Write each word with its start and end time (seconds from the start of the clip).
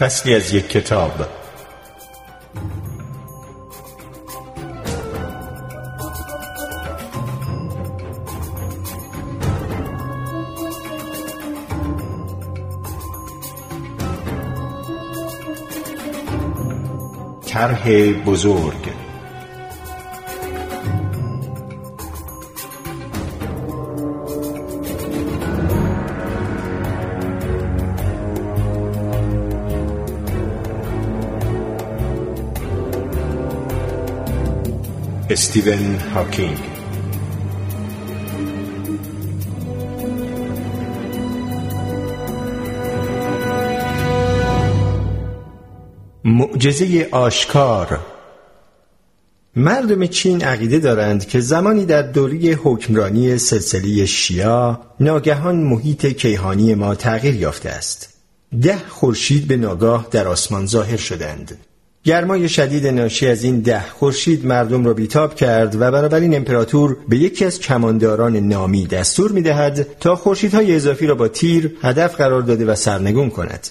فصلی 0.00 0.34
از 0.34 0.54
یک 0.54 0.68
کتاب. 0.68 1.12
طرح 17.46 18.12
بزرگ. 18.26 18.99
استیون 35.30 35.96
هاکینگ. 35.96 36.58
معجزه 46.24 47.08
آشکار. 47.10 48.00
مردم 49.56 50.06
چین 50.06 50.42
عقیده 50.44 50.78
دارند 50.78 51.26
که 51.26 51.40
زمانی 51.40 51.84
در 51.84 52.02
دوری 52.02 52.52
حکمرانی 52.52 53.38
سلسله 53.38 54.06
شیا 54.06 54.80
ناگهان 55.00 55.56
محیط 55.56 56.06
کیهانی 56.06 56.74
ما 56.74 56.94
تغییر 56.94 57.34
یافته 57.34 57.68
است. 57.70 58.14
ده 58.62 58.78
خورشید 58.88 59.48
به 59.48 59.56
ناگاه 59.56 60.08
در 60.10 60.28
آسمان 60.28 60.66
ظاهر 60.66 60.96
شدند. 60.96 61.58
گرمای 62.04 62.48
شدید 62.48 62.86
ناشی 62.86 63.26
از 63.26 63.44
این 63.44 63.60
ده 63.60 63.84
خورشید 63.88 64.46
مردم 64.46 64.84
را 64.84 64.94
بیتاب 64.94 65.34
کرد 65.34 65.74
و 65.74 65.78
بنابراین 65.78 66.36
امپراتور 66.36 66.96
به 67.08 67.16
یکی 67.16 67.44
از 67.44 67.58
کمانداران 67.58 68.36
نامی 68.36 68.86
دستور 68.86 69.32
می‌دهد 69.32 69.86
تا 70.00 70.16
خورشیدهای 70.16 70.74
اضافی 70.74 71.06
را 71.06 71.14
با 71.14 71.28
تیر 71.28 71.76
هدف 71.82 72.14
قرار 72.14 72.42
داده 72.42 72.64
و 72.64 72.74
سرنگون 72.74 73.30
کند 73.30 73.68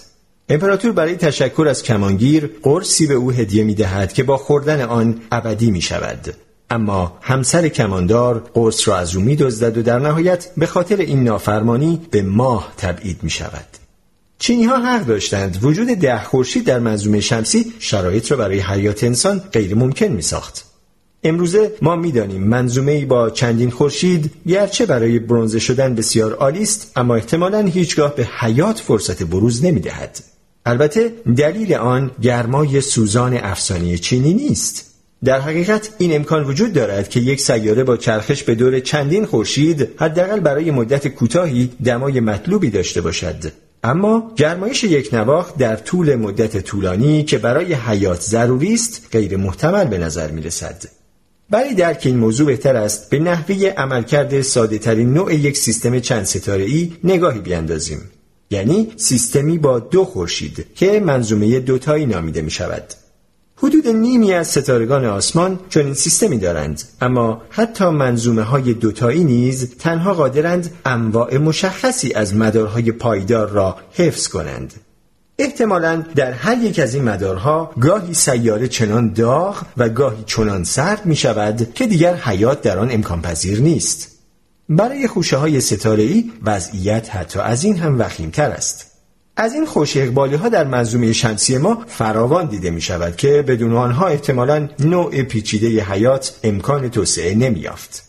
امپراتور 0.48 0.92
برای 0.92 1.16
تشکر 1.16 1.66
از 1.70 1.82
کمانگیر 1.82 2.50
قرصی 2.62 3.06
به 3.06 3.14
او 3.14 3.30
هدیه 3.30 3.64
می 3.64 3.74
دهد 3.74 4.12
که 4.12 4.22
با 4.22 4.36
خوردن 4.36 4.80
آن 4.80 5.20
ابدی 5.32 5.70
می 5.70 5.82
شود. 5.82 6.34
اما 6.70 7.18
همسر 7.22 7.68
کماندار 7.68 8.50
قرص 8.54 8.88
را 8.88 8.96
از 8.96 9.16
او 9.16 9.22
می 9.22 9.36
دزدد 9.36 9.78
و 9.78 9.82
در 9.82 9.98
نهایت 9.98 10.48
به 10.56 10.66
خاطر 10.66 10.96
این 10.96 11.24
نافرمانی 11.24 12.00
به 12.10 12.22
ماه 12.22 12.72
تبعید 12.76 13.18
می 13.22 13.30
شود. 13.30 13.79
چینی 14.42 14.64
ها 14.64 14.78
حق 14.78 15.06
داشتند 15.06 15.58
وجود 15.62 15.88
ده 15.88 16.24
خورشید 16.24 16.64
در 16.64 16.78
منظومه 16.78 17.20
شمسی 17.20 17.72
شرایط 17.78 18.30
را 18.30 18.36
برای 18.36 18.60
حیات 18.60 19.04
انسان 19.04 19.38
غیر 19.52 19.74
ممکن 19.74 20.06
می 20.06 20.22
ساخت. 20.22 20.64
امروزه 21.24 21.72
ما 21.82 21.96
می‌دانیم 21.96 22.42
منظومه 22.42 23.06
با 23.06 23.30
چندین 23.30 23.70
خورشید 23.70 24.30
گرچه 24.46 24.86
برای 24.86 25.18
برونزه 25.18 25.58
شدن 25.58 25.94
بسیار 25.94 26.32
عالی 26.32 26.62
است 26.62 26.92
اما 26.96 27.14
احتمالا 27.14 27.58
هیچگاه 27.58 28.14
به 28.14 28.28
حیات 28.38 28.78
فرصت 28.78 29.22
بروز 29.22 29.64
نمی 29.64 29.80
دهد. 29.80 30.18
البته 30.66 31.12
دلیل 31.36 31.74
آن 31.74 32.10
گرمای 32.22 32.80
سوزان 32.80 33.36
افسانه 33.36 33.98
چینی 33.98 34.34
نیست. 34.34 34.86
در 35.24 35.40
حقیقت 35.40 35.90
این 35.98 36.16
امکان 36.16 36.44
وجود 36.44 36.72
دارد 36.72 37.08
که 37.08 37.20
یک 37.20 37.40
سیاره 37.40 37.84
با 37.84 37.96
چرخش 37.96 38.42
به 38.42 38.54
دور 38.54 38.80
چندین 38.80 39.26
خورشید 39.26 39.88
حداقل 39.96 40.40
برای 40.40 40.70
مدت 40.70 41.08
کوتاهی 41.08 41.70
دمای 41.84 42.20
مطلوبی 42.20 42.70
داشته 42.70 43.00
باشد 43.00 43.52
اما 43.84 44.32
گرمایش 44.36 44.84
یک 44.84 45.14
نواخت 45.14 45.56
در 45.56 45.76
طول 45.76 46.14
مدت 46.14 46.60
طولانی 46.60 47.24
که 47.24 47.38
برای 47.38 47.74
حیات 47.74 48.20
ضروری 48.20 48.74
است 48.74 49.06
غیر 49.12 49.36
محتمل 49.36 49.84
به 49.84 49.98
نظر 49.98 50.30
می 50.30 50.42
رسد. 50.42 50.84
برای 51.50 51.74
درک 51.74 52.02
این 52.04 52.16
موضوع 52.16 52.46
بهتر 52.46 52.76
است 52.76 53.10
به 53.10 53.18
نحوه 53.18 53.74
عملکرد 53.76 54.40
ساده 54.40 54.78
ترین 54.78 55.12
نوع 55.12 55.34
یک 55.34 55.56
سیستم 55.56 55.98
چند 55.98 56.24
ستاره 56.24 56.64
ای 56.64 56.92
نگاهی 57.04 57.40
بیاندازیم. 57.40 58.10
یعنی 58.50 58.92
سیستمی 58.96 59.58
با 59.58 59.78
دو 59.78 60.04
خورشید 60.04 60.66
که 60.74 61.00
منظومه 61.00 61.60
دوتایی 61.60 62.06
نامیده 62.06 62.42
می 62.42 62.50
شود. 62.50 62.84
حدود 63.62 63.88
نیمی 63.88 64.32
از 64.32 64.48
ستارگان 64.48 65.04
آسمان 65.04 65.58
چنین 65.68 65.94
سیستمی 65.94 66.38
دارند. 66.38 66.82
اما 67.00 67.42
حتی 67.50 67.84
منظومه 67.84 68.42
های 68.42 68.74
دوتایی 68.74 69.24
نیز 69.24 69.76
تنها 69.76 70.14
قادرند 70.14 70.70
انواع 70.84 71.38
مشخصی 71.38 72.12
از 72.12 72.34
مدارهای 72.34 72.92
پایدار 72.92 73.48
را 73.48 73.76
حفظ 73.92 74.28
کنند. 74.28 74.74
احتمالا 75.38 76.04
در 76.14 76.32
هر 76.32 76.58
یک 76.58 76.78
از 76.78 76.94
این 76.94 77.04
مدارها 77.04 77.72
گاهی 77.80 78.14
سیاره 78.14 78.68
چنان 78.68 79.12
داغ 79.12 79.62
و 79.76 79.88
گاهی 79.88 80.24
چنان 80.26 80.64
سرد 80.64 81.06
می 81.06 81.16
شود 81.16 81.74
که 81.74 81.86
دیگر 81.86 82.14
حیات 82.14 82.62
در 82.62 82.78
آن 82.78 82.90
امکان 82.90 83.22
پذیر 83.22 83.60
نیست. 83.60 84.08
برای 84.68 85.06
خوشه 85.06 85.36
های 85.36 85.60
ستاره 85.60 86.02
ای 86.02 86.30
وضعیت 86.44 87.14
حتی 87.16 87.38
از 87.38 87.64
این 87.64 87.78
هم 87.78 88.00
وخیمتر 88.00 88.50
است. 88.50 88.89
از 89.40 89.54
این 89.54 89.66
خوش 89.66 89.96
اقبالی 89.96 90.36
ها 90.36 90.48
در 90.48 90.64
منظومه 90.64 91.12
شمسی 91.12 91.58
ما 91.58 91.84
فراوان 91.86 92.46
دیده 92.46 92.70
می 92.70 92.80
شود 92.80 93.16
که 93.16 93.42
بدون 93.42 93.76
آنها 93.76 94.06
احتمالا 94.06 94.68
نوع 94.78 95.22
پیچیده 95.22 95.84
حیات 95.84 96.38
امکان 96.44 96.90
توسعه 96.90 97.34
نمی 97.34 97.60
یافت. 97.60 98.04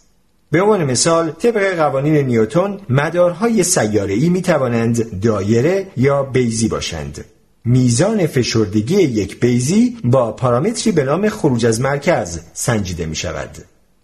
به 0.52 0.62
عنوان 0.62 0.84
مثال 0.84 1.32
طبق 1.32 1.76
قوانین 1.76 2.16
نیوتون 2.16 2.80
مدارهای 2.90 3.64
سیاره 3.64 4.14
ای 4.14 4.30
می 4.30 4.42
توانند 4.42 5.22
دایره 5.22 5.88
یا 5.98 6.24
بیزی 6.24 6.68
باشند. 6.68 7.26
میزان 7.66 8.28
فشردگی 8.28 9.02
یک 9.02 9.40
بیزی 9.40 9.98
با 10.04 10.32
پارامتری 10.32 10.92
به 10.92 11.04
نام 11.04 11.30
خروج 11.30 11.66
از 11.66 11.82
مرکز 11.82 12.40
سنجیده 12.54 13.06
می 13.06 13.16
شود. 13.16 13.58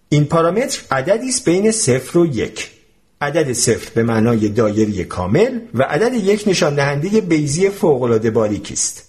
این 0.09 0.25
پارامتر 0.25 0.81
عددی 0.91 1.29
است 1.29 1.45
بین 1.45 1.71
صفر 1.71 2.17
و 2.17 2.25
یک 2.25 2.76
عدد 3.22 3.53
صفر 3.53 3.91
به 3.95 4.03
معنای 4.03 4.50
دایری 4.50 5.03
کامل 5.03 5.59
و 5.73 5.83
عدد 5.83 6.13
یک 6.13 6.44
نشان 6.47 6.75
دهنده 6.75 7.22
بیزی 7.22 7.69
فوق‌العاده 7.69 8.31
باریک 8.31 8.69
است. 8.72 9.03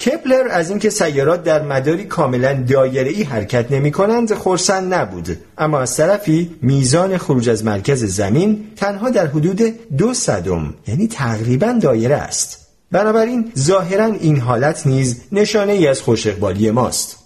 کپلر 0.00 0.48
از 0.50 0.70
اینکه 0.70 0.90
سیارات 0.90 1.44
در 1.44 1.62
مداری 1.62 2.04
کاملا 2.04 2.64
ای 2.82 3.22
حرکت 3.22 3.72
نمی 3.72 3.92
کنند 3.92 4.34
خورسند 4.34 4.94
نبود. 4.94 5.38
اما 5.58 5.80
از 5.80 5.96
طرفی 5.96 6.50
میزان 6.62 7.18
خروج 7.18 7.48
از 7.48 7.64
مرکز 7.64 8.04
زمین 8.04 8.64
تنها 8.76 9.10
در 9.10 9.26
حدود 9.26 9.62
دو 9.96 10.14
صدم 10.14 10.74
یعنی 10.88 11.08
تقریبا 11.08 11.78
دایره 11.82 12.16
است. 12.16 12.66
بنابراین 12.92 13.52
ظاهرا 13.58 14.04
این 14.04 14.40
حالت 14.40 14.86
نیز 14.86 15.16
نشانه 15.32 15.72
ای 15.72 15.86
از 15.88 16.00
خوش 16.00 16.26
ماست. 16.72 17.25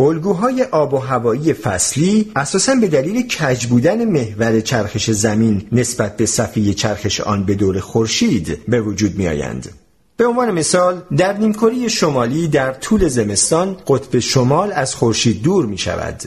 الگوهای 0.00 0.62
آب 0.62 0.94
و 0.94 0.98
هوایی 0.98 1.52
فصلی 1.52 2.32
اساسا 2.36 2.74
به 2.74 2.88
دلیل 2.88 3.28
کج 3.28 3.66
بودن 3.66 4.04
محور 4.04 4.60
چرخش 4.60 5.10
زمین 5.10 5.68
نسبت 5.72 6.16
به 6.16 6.26
صفحه 6.26 6.72
چرخش 6.72 7.20
آن 7.20 7.44
به 7.44 7.54
دور 7.54 7.80
خورشید 7.80 8.58
به 8.68 8.80
وجود 8.80 9.18
می 9.18 9.28
آیند. 9.28 9.68
به 10.16 10.26
عنوان 10.26 10.50
مثال 10.50 11.02
در 11.16 11.38
نیمکره 11.38 11.88
شمالی 11.88 12.48
در 12.48 12.72
طول 12.72 13.08
زمستان 13.08 13.76
قطب 13.86 14.18
شمال 14.18 14.72
از 14.72 14.94
خورشید 14.94 15.42
دور 15.42 15.66
می 15.66 15.78
شود. 15.78 16.22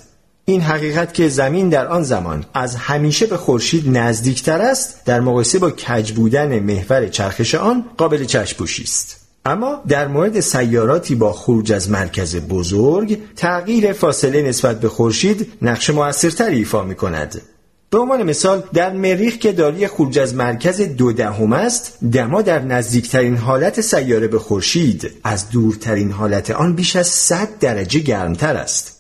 این 0.46 0.62
حقیقت 0.62 1.14
که 1.14 1.28
زمین 1.28 1.70
در 1.70 1.88
آن 1.88 2.04
زمان 2.04 2.46
از 2.54 2.76
همیشه 2.76 3.26
به 3.26 3.38
خورشید 3.38 3.98
نزدیکتر 3.98 4.62
است 4.62 5.06
در 5.06 5.20
مقایسه 5.20 5.60
با 5.60 5.72
کج 5.72 6.12
بودن 6.12 6.60
محور 6.60 7.08
چرخش 7.08 7.56
آن 7.56 7.86
قابل 7.98 8.26
چشم 8.26 8.64
است. 8.64 9.29
اما 9.50 9.82
در 9.88 10.08
مورد 10.08 10.40
سیاراتی 10.40 11.16
با 11.16 11.34
خروج 11.34 11.72
از 11.72 11.90
مرکز 11.90 12.36
بزرگ 12.36 13.20
تغییر 13.36 13.94
فاصله 13.94 14.42
نسبت 14.42 14.80
به 14.80 14.90
خورشید 14.90 15.54
نقش 15.62 15.90
موثرتری 15.90 16.58
ایفا 16.58 16.84
می 16.84 16.96
کند. 16.96 17.42
به 17.90 17.98
عنوان 17.98 18.24
مثال 18.24 18.64
در 18.74 18.94
مریخ 18.94 19.38
که 19.38 19.52
داری 19.52 19.88
خروج 19.88 20.20
از 20.20 20.36
مرکز 20.36 20.82
دو 20.82 21.14
دهم 21.14 21.54
است 21.54 21.98
دما 22.12 22.42
در 22.42 22.60
نزدیکترین 22.60 23.38
حالت 23.38 23.82
سیاره 23.82 24.28
به 24.28 24.40
خورشید 24.40 25.12
از 25.24 25.50
دورترین 25.50 26.12
حالت 26.12 26.52
آن 26.52 26.76
بیش 26.76 26.96
از 26.96 27.08
100 27.08 27.60
درجه 27.60 28.00
گرمتر 28.00 28.56
است 28.56 28.99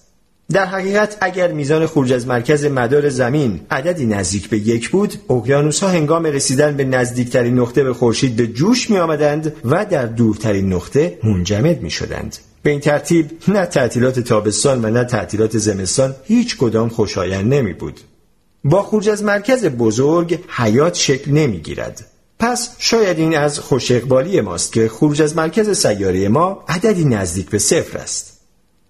در 0.54 0.66
حقیقت 0.66 1.18
اگر 1.22 1.52
میزان 1.52 1.88
خروج 1.88 2.14
از 2.14 2.28
مرکز 2.28 2.66
مدار 2.66 3.10
زمین 3.10 3.60
عددی 3.72 4.06
نزدیک 4.06 4.50
به 4.50 4.58
یک 4.58 4.90
بود 4.90 5.14
اقیانوس 5.30 5.84
ها 5.84 5.90
هنگام 5.90 6.26
رسیدن 6.26 6.78
به 6.78 6.86
نزدیکترین 6.86 7.60
نقطه 7.60 7.84
به 7.84 7.94
خورشید 7.94 8.36
به 8.36 8.48
جوش 8.48 8.90
می 8.90 8.98
آمدند 8.98 9.56
و 9.66 9.86
در 9.86 10.06
دورترین 10.06 10.74
نقطه 10.74 11.20
منجمد 11.24 11.82
می 11.82 11.92
شدند 11.92 12.38
به 12.64 12.70
این 12.70 12.80
ترتیب 12.80 13.32
نه 13.48 13.66
تعطیلات 13.66 14.20
تابستان 14.20 14.86
و 14.86 14.90
نه 14.90 15.04
تعطیلات 15.04 15.58
زمستان 15.58 16.16
هیچ 16.24 16.58
کدام 16.58 16.90
خوشایند 16.90 17.54
نمی 17.54 17.74
بود 17.74 18.00
با 18.64 18.84
خروج 18.84 19.10
از 19.10 19.24
مرکز 19.24 19.66
بزرگ 19.66 20.40
حیات 20.50 20.96
شکل 20.96 21.32
نمی 21.32 21.60
گیرد 21.60 22.06
پس 22.40 22.70
شاید 22.78 23.20
این 23.20 23.38
از 23.38 23.60
خوش 23.60 23.92
ماست 24.44 24.74
که 24.74 24.90
خروج 24.90 25.22
از 25.22 25.36
مرکز 25.36 25.78
سیاره 25.78 26.30
ما 26.30 26.64
عددی 26.68 27.06
نزدیک 27.06 27.50
به 27.50 27.58
صفر 27.58 27.98
است. 27.98 28.39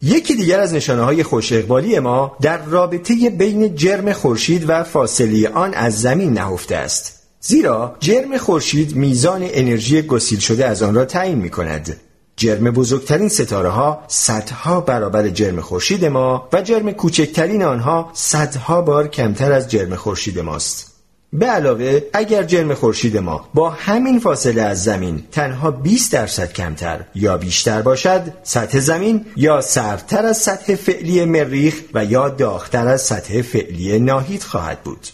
یکی 0.01 0.35
دیگر 0.35 0.59
از 0.59 0.73
نشانه 0.73 1.01
های 1.01 1.23
خوش 1.23 1.53
اقبالی 1.53 1.99
ما 1.99 2.37
در 2.41 2.65
رابطه 2.65 3.29
بین 3.29 3.75
جرم 3.75 4.13
خورشید 4.13 4.69
و 4.69 4.83
فاصله 4.83 5.49
آن 5.49 5.73
از 5.73 6.01
زمین 6.01 6.33
نهفته 6.33 6.75
است 6.75 7.19
زیرا 7.41 7.95
جرم 7.99 8.37
خورشید 8.37 8.95
میزان 8.95 9.41
انرژی 9.43 10.01
گسیل 10.01 10.39
شده 10.39 10.65
از 10.65 10.83
آن 10.83 10.95
را 10.95 11.05
تعیین 11.05 11.37
می 11.37 11.49
کند 11.49 11.95
جرم 12.35 12.71
بزرگترین 12.71 13.29
ستاره 13.29 13.69
ها 13.69 14.03
صدها 14.07 14.81
برابر 14.81 15.29
جرم 15.29 15.61
خورشید 15.61 16.05
ما 16.05 16.49
و 16.53 16.61
جرم 16.61 16.91
کوچکترین 16.91 17.63
آنها 17.63 18.11
صدها 18.13 18.81
بار 18.81 19.07
کمتر 19.07 19.51
از 19.51 19.71
جرم 19.71 19.95
خورشید 19.95 20.39
ماست. 20.39 20.88
به 21.33 21.45
علاوه 21.45 22.01
اگر 22.13 22.43
جرم 22.43 22.73
خورشید 22.73 23.17
ما 23.17 23.49
با 23.53 23.69
همین 23.69 24.19
فاصله 24.19 24.61
از 24.61 24.83
زمین 24.83 25.23
تنها 25.31 25.71
20 25.71 26.13
درصد 26.13 26.53
کمتر 26.53 26.99
یا 27.15 27.37
بیشتر 27.37 27.81
باشد 27.81 28.21
سطح 28.43 28.79
زمین 28.79 29.25
یا 29.35 29.61
سردتر 29.61 30.25
از 30.25 30.37
سطح 30.37 30.75
فعلی 30.75 31.25
مریخ 31.25 31.81
و 31.93 32.05
یا 32.05 32.29
داغتر 32.29 32.87
از 32.87 33.01
سطح 33.01 33.41
فعلی 33.41 33.99
ناهید 33.99 34.43
خواهد 34.43 34.83
بود. 34.83 35.07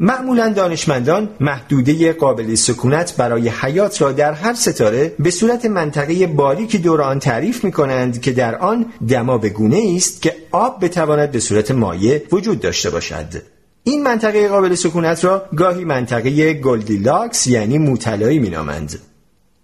معمولا 0.00 0.48
دانشمندان 0.48 1.28
محدوده 1.40 2.12
قابل 2.12 2.54
سکونت 2.54 3.16
برای 3.16 3.48
حیات 3.48 4.02
را 4.02 4.12
در 4.12 4.32
هر 4.32 4.54
ستاره 4.54 5.14
به 5.18 5.30
صورت 5.30 5.66
منطقه 5.66 6.26
باریک 6.26 6.76
دور 6.76 7.02
آن 7.02 7.18
تعریف 7.18 7.64
می 7.64 7.72
کنند 7.72 8.20
که 8.20 8.32
در 8.32 8.56
آن 8.56 8.86
دما 9.08 9.38
به 9.38 9.48
گونه 9.48 9.94
است 9.96 10.22
که 10.22 10.36
آب 10.50 10.84
بتواند 10.84 11.32
به 11.32 11.40
صورت 11.40 11.70
مایع 11.70 12.22
وجود 12.32 12.60
داشته 12.60 12.90
باشد. 12.90 13.59
این 13.84 14.02
منطقه 14.02 14.48
قابل 14.48 14.74
سکونت 14.74 15.24
را 15.24 15.48
گاهی 15.56 15.84
منطقه 15.84 16.52
گلدیلاکس 16.52 17.46
یعنی 17.46 17.78
موتلایی 17.78 18.38
مینامند. 18.38 18.98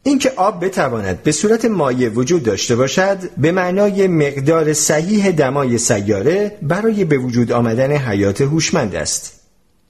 اینکه 0.02 0.32
آب 0.36 0.64
بتواند 0.64 1.22
به 1.22 1.32
صورت 1.32 1.64
مایع 1.64 2.08
وجود 2.08 2.42
داشته 2.42 2.76
باشد 2.76 3.18
به 3.38 3.52
معنای 3.52 4.06
مقدار 4.06 4.72
صحیح 4.72 5.30
دمای 5.30 5.78
سیاره 5.78 6.58
برای 6.62 7.04
به 7.04 7.18
وجود 7.18 7.52
آمدن 7.52 7.92
حیات 7.92 8.40
هوشمند 8.40 8.94
است. 8.94 9.32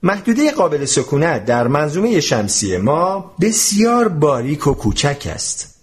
محدوده 0.03 0.51
قابل 0.51 0.85
سکونت 0.85 1.45
در 1.45 1.69
منظومه 1.69 2.21
شمسی 2.21 2.77
ما 2.77 3.35
بسیار 3.41 4.09
باریک 4.09 4.67
و 4.67 4.75
کوچک 4.75 5.29
است. 5.35 5.77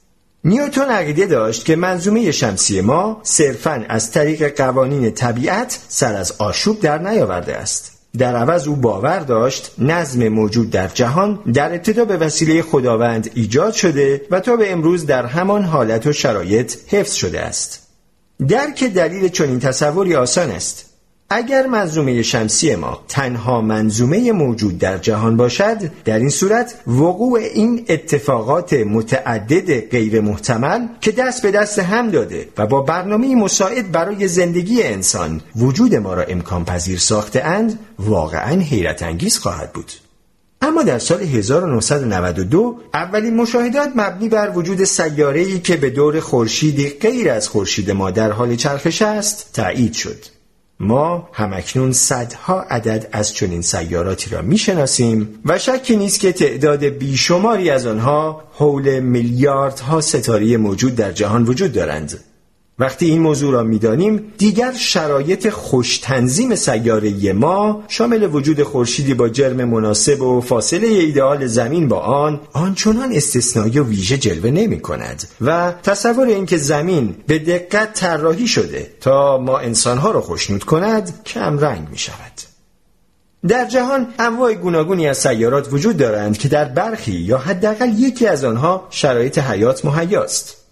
نیوتون 0.43 0.89
عقیده 0.89 1.25
داشت 1.25 1.65
که 1.65 1.75
منظومه 1.75 2.31
شمسی 2.31 2.81
ما 2.81 3.21
صرفاً 3.23 3.85
از 3.89 4.11
طریق 4.11 4.57
قوانین 4.57 5.11
طبیعت 5.11 5.79
سر 5.87 6.15
از 6.15 6.31
آشوب 6.37 6.79
در 6.79 6.97
نیاورده 6.97 7.57
است. 7.57 7.92
در 8.17 8.35
عوض 8.35 8.67
او 8.67 8.75
باور 8.75 9.19
داشت 9.19 9.71
نظم 9.77 10.27
موجود 10.27 10.69
در 10.69 10.87
جهان 10.87 11.39
در 11.53 11.71
ابتدا 11.73 12.05
به 12.05 12.17
وسیله 12.17 12.61
خداوند 12.61 13.29
ایجاد 13.33 13.73
شده 13.73 14.21
و 14.31 14.39
تا 14.39 14.55
به 14.55 14.71
امروز 14.71 15.05
در 15.05 15.25
همان 15.25 15.63
حالت 15.63 16.07
و 16.07 16.13
شرایط 16.13 16.75
حفظ 16.87 17.13
شده 17.13 17.41
است. 17.41 17.87
درک 18.47 18.83
دلیل 18.83 19.27
چنین 19.27 19.59
تصوری 19.59 20.15
آسان 20.15 20.51
است. 20.51 20.92
اگر 21.35 21.67
منظومه 21.67 22.21
شمسی 22.21 22.75
ما 22.75 23.03
تنها 23.07 23.61
منظومه 23.61 24.31
موجود 24.31 24.77
در 24.77 24.97
جهان 24.97 25.37
باشد 25.37 25.77
در 26.05 26.19
این 26.19 26.29
صورت 26.29 26.75
وقوع 26.87 27.39
این 27.39 27.85
اتفاقات 27.89 28.73
متعدد 28.73 29.89
غیر 29.89 30.21
محتمل 30.21 30.87
که 31.01 31.11
دست 31.11 31.41
به 31.41 31.51
دست 31.51 31.79
هم 31.79 32.09
داده 32.09 32.47
و 32.57 32.67
با 32.67 32.81
برنامه 32.81 33.35
مساعد 33.35 33.91
برای 33.91 34.27
زندگی 34.27 34.83
انسان 34.83 35.41
وجود 35.55 35.95
ما 35.95 36.13
را 36.13 36.23
امکان 36.23 36.65
پذیر 36.65 36.99
ساخته 36.99 37.43
اند 37.43 37.79
واقعا 37.99 38.59
حیرت 38.59 39.03
انگیز 39.03 39.37
خواهد 39.37 39.73
بود 39.73 39.91
اما 40.61 40.83
در 40.83 40.99
سال 40.99 41.21
1992 41.21 42.79
اولین 42.93 43.35
مشاهدات 43.35 43.91
مبنی 43.95 44.29
بر 44.29 44.51
وجود 44.55 44.83
سیاره‌ای 44.83 45.59
که 45.59 45.77
به 45.77 45.89
دور 45.89 46.19
خورشیدی 46.19 46.89
غیر 46.89 47.29
از 47.29 47.49
خورشید 47.49 47.91
ما 47.91 48.11
در 48.11 48.31
حال 48.31 48.55
چرخش 48.55 49.01
است 49.01 49.49
تایید 49.53 49.93
شد. 49.93 50.32
ما 50.83 51.29
همکنون 51.33 51.91
صدها 51.91 52.61
عدد 52.61 53.09
از 53.11 53.33
چنین 53.33 53.61
سیاراتی 53.61 54.29
را 54.29 54.41
می‌شناسیم 54.41 55.39
و 55.45 55.59
شکی 55.59 55.95
نیست 55.95 56.19
که 56.19 56.31
تعداد 56.31 56.83
بیشماری 56.85 57.69
از 57.69 57.85
آنها 57.85 58.43
حول 58.53 58.99
میلیاردها 58.99 60.01
ستاره 60.01 60.57
موجود 60.57 60.95
در 60.95 61.11
جهان 61.11 61.43
وجود 61.43 61.71
دارند. 61.71 62.19
وقتی 62.79 63.05
این 63.05 63.21
موضوع 63.21 63.53
را 63.53 63.63
می‌دانیم 63.63 64.33
دیگر 64.37 64.71
شرایط 64.71 65.49
خوش 65.49 65.97
تنظیم 65.97 66.55
سیاره 66.55 67.33
ما 67.33 67.83
شامل 67.87 68.35
وجود 68.35 68.63
خورشیدی 68.63 69.13
با 69.13 69.29
جرم 69.29 69.65
مناسب 69.65 70.21
و 70.21 70.41
فاصله 70.41 70.87
ایدئال 70.87 71.45
زمین 71.47 71.87
با 71.87 71.99
آن 71.99 72.41
آنچنان 72.53 73.11
استثنایی 73.11 73.79
و 73.79 73.83
ویژه 73.83 74.17
جلوه 74.17 74.51
نمی 74.51 74.79
کند 74.79 75.23
و 75.41 75.73
تصور 75.83 76.27
اینکه 76.27 76.57
زمین 76.57 77.15
به 77.27 77.39
دقت 77.39 77.93
طراحی 77.93 78.47
شده 78.47 78.87
تا 79.01 79.37
ما 79.37 79.57
انسانها 79.57 80.11
را 80.11 80.21
خوشنود 80.21 80.63
کند 80.63 81.23
کم 81.25 81.59
رنگ 81.59 81.87
می 81.91 81.97
شود 81.97 82.53
در 83.47 83.65
جهان 83.65 84.13
انواع 84.19 84.53
گوناگونی 84.53 85.07
از 85.07 85.17
سیارات 85.17 85.73
وجود 85.73 85.97
دارند 85.97 86.37
که 86.37 86.47
در 86.47 86.65
برخی 86.65 87.11
یا 87.11 87.37
حداقل 87.37 87.89
یکی 87.97 88.27
از 88.27 88.43
آنها 88.43 88.87
شرایط 88.89 89.37
حیات 89.37 89.85
مهیاست. 89.85 90.62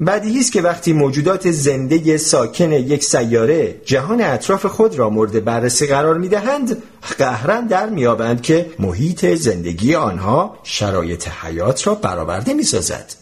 بدیهی 0.00 0.40
است 0.40 0.52
که 0.52 0.62
وقتی 0.62 0.92
موجودات 0.92 1.50
زنده 1.50 2.16
ساکن 2.16 2.72
یک 2.72 3.04
سیاره 3.04 3.80
جهان 3.84 4.20
اطراف 4.20 4.66
خود 4.66 4.98
را 4.98 5.10
مورد 5.10 5.44
بررسی 5.44 5.86
قرار 5.86 6.18
می‌دهند 6.18 6.82
قهرا 7.18 7.60
در 7.60 7.88
میابند 7.88 8.42
که 8.42 8.70
محیط 8.78 9.26
زندگی 9.26 9.94
آنها 9.94 10.58
شرایط 10.62 11.28
حیات 11.28 11.86
را 11.86 11.94
برآورده 11.94 12.54
می‌سازد. 12.54 13.14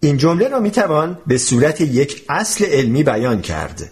این 0.00 0.16
جمله 0.16 0.48
را 0.48 0.60
می‌توان 0.60 1.18
به 1.26 1.38
صورت 1.38 1.80
یک 1.80 2.24
اصل 2.28 2.64
علمی 2.64 3.02
بیان 3.02 3.40
کرد. 3.40 3.90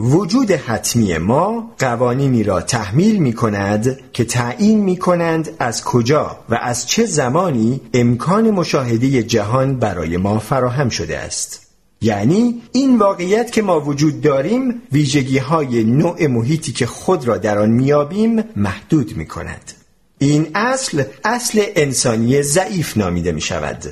وجود 0.00 0.50
حتمی 0.50 1.18
ما 1.18 1.74
قوانینی 1.78 2.42
را 2.42 2.60
تحمیل 2.60 3.16
می 3.16 3.32
کند 3.32 4.00
که 4.12 4.24
تعیین 4.24 4.80
می 4.80 4.96
کنند 4.96 5.50
از 5.58 5.84
کجا 5.84 6.38
و 6.48 6.54
از 6.54 6.86
چه 6.86 7.04
زمانی 7.06 7.80
امکان 7.94 8.50
مشاهده 8.50 9.22
جهان 9.22 9.78
برای 9.78 10.16
ما 10.16 10.38
فراهم 10.38 10.88
شده 10.88 11.18
است. 11.18 11.66
یعنی 12.00 12.62
این 12.72 12.98
واقعیت 12.98 13.52
که 13.52 13.62
ما 13.62 13.80
وجود 13.80 14.20
داریم 14.20 14.82
ویژگی 14.92 15.38
های 15.38 15.84
نوع 15.84 16.26
محیطی 16.26 16.72
که 16.72 16.86
خود 16.86 17.28
را 17.28 17.36
در 17.36 17.58
آن 17.58 17.70
میابیم 17.70 18.44
محدود 18.56 19.16
می 19.16 19.26
کند. 19.26 19.72
این 20.18 20.46
اصل 20.54 21.02
اصل 21.24 21.62
انسانی 21.76 22.42
ضعیف 22.42 22.96
نامیده 22.96 23.32
می 23.32 23.40
شود. 23.40 23.84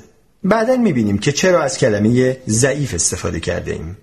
بعدا 0.45 0.77
می 0.77 0.93
بینیم 0.93 1.19
که 1.19 1.33
چرا 1.33 1.63
از 1.63 1.79
کلمه 1.79 2.37
ضعیف 2.49 2.95
استفاده 2.95 3.41
کرده 3.41 3.73
ایم. 3.73 3.97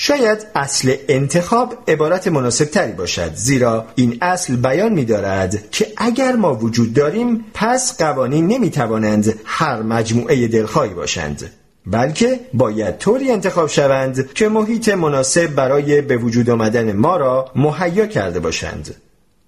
شاید 0.00 0.46
اصل 0.54 0.94
انتخاب 1.08 1.74
عبارت 1.88 2.28
مناسب 2.28 2.64
تری 2.64 2.92
باشد 2.92 3.34
زیرا 3.34 3.86
این 3.94 4.18
اصل 4.20 4.56
بیان 4.56 4.92
می 4.92 5.04
دارد 5.04 5.70
که 5.70 5.86
اگر 5.96 6.36
ما 6.36 6.54
وجود 6.54 6.94
داریم 6.94 7.44
پس 7.54 8.02
قوانین 8.02 8.46
نمی 8.46 8.70
توانند 8.70 9.34
هر 9.44 9.82
مجموعه 9.82 10.48
دلخواهی 10.48 10.94
باشند 10.94 11.50
بلکه 11.86 12.40
باید 12.54 12.98
طوری 12.98 13.30
انتخاب 13.30 13.68
شوند 13.68 14.32
که 14.32 14.48
محیط 14.48 14.88
مناسب 14.88 15.46
برای 15.46 16.00
به 16.00 16.16
وجود 16.16 16.50
آمدن 16.50 16.92
ما 16.92 17.16
را 17.16 17.50
مهیا 17.56 18.06
کرده 18.06 18.40
باشند. 18.40 18.94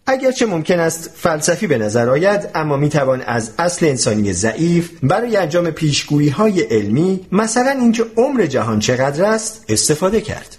اگرچه 0.06 0.46
ممکن 0.46 0.80
است 0.80 1.10
فلسفی 1.16 1.66
به 1.66 1.78
نظر 1.78 2.08
آید 2.08 2.48
اما 2.54 2.76
می 2.76 2.88
توان 2.88 3.20
از 3.20 3.50
اصل 3.58 3.86
انسانی 3.86 4.32
ضعیف 4.32 4.90
برای 5.02 5.36
انجام 5.36 5.70
پیشگویی 5.70 6.28
های 6.28 6.60
علمی 6.60 7.26
مثلا 7.32 7.70
اینکه 7.70 8.04
عمر 8.16 8.46
جهان 8.46 8.78
چقدر 8.78 9.24
است 9.24 9.64
استفاده 9.68 10.20
کرد. 10.20 10.56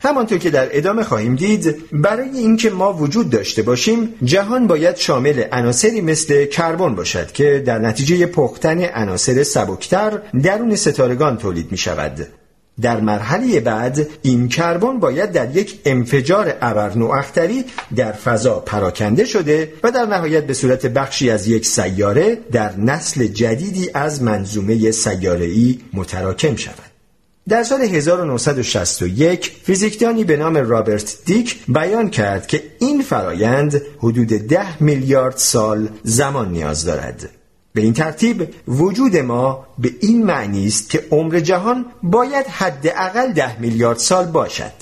همانطور 0.00 0.38
که 0.38 0.50
در 0.50 0.68
ادامه 0.70 1.04
خواهیم 1.04 1.36
دید 1.36 1.84
برای 1.92 2.30
اینکه 2.30 2.70
ما 2.70 2.92
وجود 2.92 3.30
داشته 3.30 3.62
باشیم 3.62 4.14
جهان 4.24 4.66
باید 4.66 4.96
شامل 4.96 5.44
عناصری 5.52 6.00
مثل 6.00 6.44
کربن 6.44 6.94
باشد 6.94 7.32
که 7.32 7.62
در 7.66 7.78
نتیجه 7.78 8.26
پختن 8.26 8.84
عناصر 8.84 9.42
سبکتر 9.42 10.22
درون 10.42 10.76
ستارگان 10.76 11.38
تولید 11.38 11.72
می 11.72 11.78
شود 11.78 12.26
در 12.80 13.00
مرحله 13.00 13.60
بعد 13.60 14.08
این 14.22 14.48
کربن 14.48 14.98
باید 14.98 15.32
در 15.32 15.56
یک 15.56 15.80
انفجار 15.84 16.54
ابرنواختری 16.60 17.64
در 17.96 18.12
فضا 18.12 18.60
پراکنده 18.60 19.24
شده 19.24 19.72
و 19.82 19.90
در 19.90 20.06
نهایت 20.06 20.46
به 20.46 20.54
صورت 20.54 20.86
بخشی 20.86 21.30
از 21.30 21.48
یک 21.48 21.66
سیاره 21.66 22.38
در 22.52 22.76
نسل 22.76 23.26
جدیدی 23.26 23.90
از 23.94 24.22
منظومه 24.22 24.90
سیاره‌ای 24.90 25.78
متراکم 25.92 26.56
شود. 26.56 26.96
در 27.48 27.62
سال 27.62 27.80
1961 27.80 29.52
فیزیکدانی 29.62 30.24
به 30.24 30.36
نام 30.36 30.56
رابرت 30.56 31.16
دیک 31.24 31.58
بیان 31.68 32.10
کرد 32.10 32.46
که 32.46 32.62
این 32.78 33.02
فرایند 33.02 33.82
حدود 33.98 34.28
ده 34.28 34.82
میلیارد 34.82 35.36
سال 35.36 35.88
زمان 36.02 36.52
نیاز 36.52 36.84
دارد. 36.84 37.30
به 37.76 37.82
این 37.82 37.92
ترتیب 37.92 38.48
وجود 38.68 39.16
ما 39.16 39.66
به 39.78 39.90
این 40.00 40.24
معنی 40.24 40.66
است 40.66 40.90
که 40.90 41.04
عمر 41.10 41.40
جهان 41.40 41.86
باید 42.02 42.46
حداقل 42.46 43.32
ده 43.32 43.60
میلیارد 43.60 43.98
سال 43.98 44.26
باشد. 44.26 44.72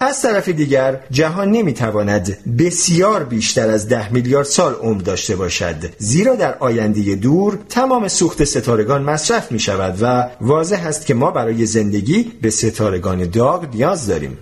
از 0.00 0.22
طرف 0.22 0.48
دیگر 0.48 1.00
جهان 1.10 1.50
نمی‌تواند 1.50 2.38
بسیار 2.58 3.24
بیشتر 3.24 3.70
از 3.70 3.88
ده 3.88 4.12
میلیارد 4.12 4.46
سال 4.46 4.74
عمر 4.74 5.02
داشته 5.02 5.36
باشد. 5.36 5.76
زیرا 5.98 6.34
در 6.34 6.54
آینده 6.58 7.14
دور 7.14 7.58
تمام 7.68 8.08
سوخت 8.08 8.44
ستارگان 8.44 9.02
مصرف 9.02 9.52
می 9.52 9.58
شود 9.58 9.98
و 10.00 10.28
واضح 10.40 10.86
است 10.86 11.06
که 11.06 11.14
ما 11.14 11.30
برای 11.30 11.66
زندگی 11.66 12.32
به 12.42 12.50
ستارگان 12.50 13.30
داغ 13.30 13.74
نیاز 13.74 14.06
داریم. 14.06 14.38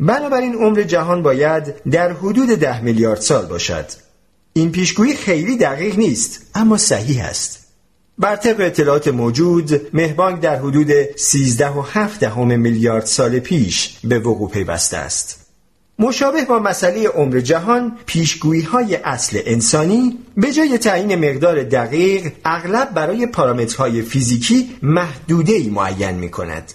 بنابراین 0.00 0.54
عمر 0.54 0.82
جهان 0.82 1.22
باید 1.22 1.74
در 1.90 2.12
حدود 2.12 2.48
ده 2.48 2.80
میلیارد 2.80 3.20
سال 3.20 3.46
باشد. 3.46 3.86
این 4.56 4.72
پیشگویی 4.72 5.14
خیلی 5.14 5.56
دقیق 5.56 5.98
نیست 5.98 6.46
اما 6.54 6.76
صحیح 6.76 7.24
است 7.24 7.66
بر 8.18 8.36
طبق 8.36 8.60
اطلاعات 8.60 9.08
موجود 9.08 9.96
مهبانگ 9.96 10.40
در 10.40 10.56
حدود 10.56 11.16
13 11.16 11.68
و 11.68 11.82
7 11.82 12.24
میلیارد 12.38 13.04
سال 13.04 13.38
پیش 13.38 13.98
به 14.04 14.18
وقوع 14.18 14.50
پیوسته 14.50 14.96
است 14.96 15.46
مشابه 15.98 16.44
با 16.44 16.58
مسئله 16.58 17.08
عمر 17.08 17.40
جهان 17.40 17.98
پیشگویی 18.06 18.62
های 18.62 18.96
اصل 18.96 19.40
انسانی 19.46 20.18
به 20.36 20.52
جای 20.52 20.78
تعیین 20.78 21.30
مقدار 21.30 21.62
دقیق 21.62 22.32
اغلب 22.44 22.94
برای 22.94 23.26
پارامترهای 23.26 24.02
فیزیکی 24.02 24.76
محدوده 24.82 25.70
معین 25.70 26.14
می 26.14 26.30
کند. 26.30 26.72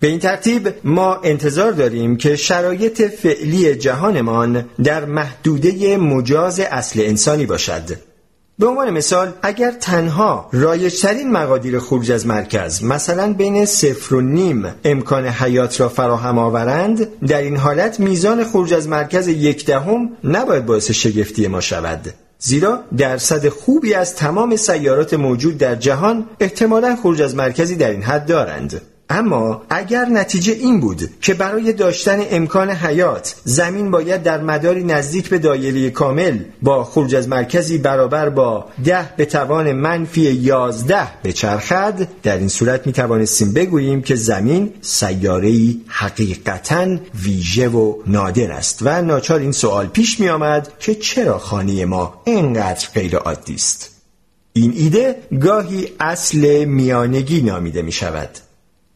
به 0.00 0.06
این 0.06 0.18
ترتیب 0.18 0.74
ما 0.84 1.14
انتظار 1.14 1.72
داریم 1.72 2.16
که 2.16 2.36
شرایط 2.36 3.02
فعلی 3.02 3.74
جهانمان 3.74 4.64
در 4.84 5.04
محدوده 5.04 5.96
مجاز 5.96 6.60
اصل 6.60 7.00
انسانی 7.00 7.46
باشد. 7.46 7.82
به 8.58 8.66
عنوان 8.66 8.90
مثال 8.90 9.32
اگر 9.42 9.70
تنها 9.70 10.48
رایجترین 10.52 11.32
مقادیر 11.32 11.78
خروج 11.78 12.12
از 12.12 12.26
مرکز 12.26 12.84
مثلا 12.84 13.32
بین 13.32 13.64
صفر 13.64 14.14
و 14.14 14.20
نیم 14.20 14.74
امکان 14.84 15.26
حیات 15.26 15.80
را 15.80 15.88
فراهم 15.88 16.38
آورند 16.38 17.08
در 17.26 17.42
این 17.42 17.56
حالت 17.56 18.00
میزان 18.00 18.44
خروج 18.44 18.74
از 18.74 18.88
مرکز 18.88 19.28
یک 19.28 19.66
دهم 19.66 20.08
نباید 20.24 20.66
باعث 20.66 20.90
شگفتی 20.90 21.48
ما 21.48 21.60
شود. 21.60 22.14
زیرا 22.38 22.80
درصد 22.96 23.48
خوبی 23.48 23.94
از 23.94 24.16
تمام 24.16 24.56
سیارات 24.56 25.14
موجود 25.14 25.58
در 25.58 25.74
جهان 25.74 26.26
احتمالا 26.40 26.96
خروج 26.96 27.22
از 27.22 27.34
مرکزی 27.34 27.76
در 27.76 27.90
این 27.90 28.02
حد 28.02 28.26
دارند. 28.26 28.82
اما 29.10 29.62
اگر 29.70 30.04
نتیجه 30.04 30.52
این 30.52 30.80
بود 30.80 31.10
که 31.20 31.34
برای 31.34 31.72
داشتن 31.72 32.20
امکان 32.30 32.70
حیات 32.70 33.34
زمین 33.44 33.90
باید 33.90 34.22
در 34.22 34.40
مداری 34.40 34.84
نزدیک 34.84 35.28
به 35.28 35.38
دایره 35.38 35.90
کامل 35.90 36.38
با 36.62 36.84
خروج 36.84 37.14
از 37.14 37.28
مرکزی 37.28 37.78
برابر 37.78 38.28
با 38.28 38.64
ده 38.84 39.14
به 39.16 39.24
توان 39.24 39.72
منفی 39.72 40.20
یازده 40.20 41.08
بچرخد 41.24 42.08
در 42.22 42.38
این 42.38 42.48
صورت 42.48 42.86
می 42.86 42.92
توانستیم 42.92 43.52
بگوییم 43.52 44.02
که 44.02 44.14
زمین 44.14 44.72
سیارهی 44.80 45.80
حقیقتا 45.86 46.86
ویژه 47.24 47.68
و 47.68 47.94
نادر 48.06 48.52
است 48.52 48.78
و 48.82 49.02
ناچار 49.02 49.40
این 49.40 49.52
سوال 49.52 49.86
پیش 49.86 50.20
می 50.20 50.28
آمد 50.28 50.72
که 50.78 50.94
چرا 50.94 51.38
خانه 51.38 51.84
ما 51.84 52.22
اینقدر 52.24 52.88
غیر 52.94 53.16
عادی 53.16 53.54
است. 53.54 53.90
این 54.52 54.72
ایده 54.76 55.16
گاهی 55.40 55.88
اصل 56.00 56.64
میانگی 56.64 57.42
نامیده 57.42 57.82
می 57.82 57.92
شود 57.92 58.28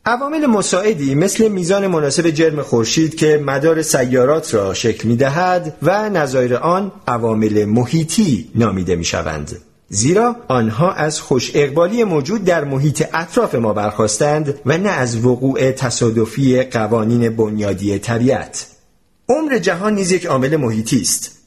عوامل 0.07 0.47
مساعدی 0.47 1.15
مثل 1.15 1.49
میزان 1.49 1.87
مناسب 1.87 2.31
جرم 2.31 2.63
خورشید 2.63 3.15
که 3.15 3.43
مدار 3.45 3.83
سیارات 3.83 4.55
را 4.55 4.75
شکل 4.75 5.09
می 5.09 5.17
دهد 5.17 5.77
و 5.83 6.09
نظایر 6.09 6.57
آن 6.57 6.93
عوامل 7.09 7.65
محیطی 7.65 8.51
نامیده 8.55 8.97
می 8.97 9.05
شوند. 9.05 9.57
زیرا 9.89 10.37
آنها 10.49 10.93
از 10.93 11.21
خوش 11.21 11.51
اقبالی 11.55 12.05
موجود 12.05 12.45
در 12.45 12.65
محیط 12.65 13.05
اطراف 13.13 13.55
ما 13.55 13.73
برخواستند 13.73 14.55
و 14.67 14.79
نه 14.79 14.89
از 14.89 15.25
وقوع 15.25 15.71
تصادفی 15.71 16.63
قوانین 16.63 17.37
بنیادی 17.37 17.99
طبیعت. 17.99 18.67
عمر 19.29 19.59
جهان 19.59 19.95
نیز 19.95 20.13
یک 20.13 20.27
عامل 20.27 20.57
محیطی 20.57 21.01
است 21.01 21.44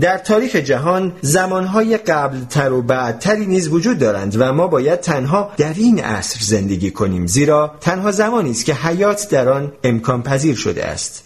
در 0.00 0.18
تاریخ 0.18 0.56
جهان 0.56 1.12
زمانهای 1.22 1.96
قبلتر 1.96 2.72
و 2.72 2.82
بعدتری 2.82 3.46
نیز 3.46 3.68
وجود 3.68 3.98
دارند 3.98 4.36
و 4.40 4.52
ما 4.52 4.66
باید 4.66 5.00
تنها 5.00 5.52
در 5.56 5.74
این 5.76 5.98
عصر 5.98 6.38
زندگی 6.42 6.90
کنیم 6.90 7.26
زیرا 7.26 7.74
تنها 7.80 8.12
زمانی 8.12 8.50
است 8.50 8.64
که 8.64 8.74
حیات 8.74 9.28
در 9.30 9.48
آن 9.48 9.72
امکان 9.84 10.22
پذیر 10.22 10.56
شده 10.56 10.84
است. 10.84 11.22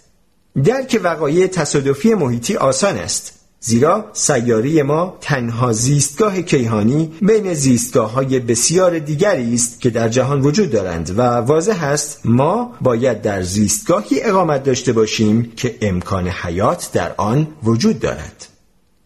درک 0.64 1.00
وقایع 1.04 1.46
تصادفی 1.46 2.14
محیطی 2.14 2.56
آسان 2.56 2.96
است 2.96 3.32
زیرا 3.62 4.10
سیاره 4.12 4.82
ما 4.82 5.18
تنها 5.20 5.72
زیستگاه 5.72 6.42
کیهانی 6.42 7.12
بین 7.22 7.54
زیستگاه 7.54 8.12
های 8.12 8.40
بسیار 8.40 8.98
دیگری 8.98 9.54
است 9.54 9.80
که 9.80 9.90
در 9.90 10.08
جهان 10.08 10.40
وجود 10.40 10.70
دارند 10.70 11.18
و 11.18 11.22
واضح 11.22 11.84
است 11.84 12.20
ما 12.24 12.72
باید 12.80 13.22
در 13.22 13.42
زیستگاهی 13.42 14.22
اقامت 14.22 14.62
داشته 14.62 14.92
باشیم 14.92 15.52
که 15.56 15.78
امکان 15.82 16.28
حیات 16.28 16.90
در 16.92 17.14
آن 17.16 17.48
وجود 17.62 18.00
دارد. 18.00 18.49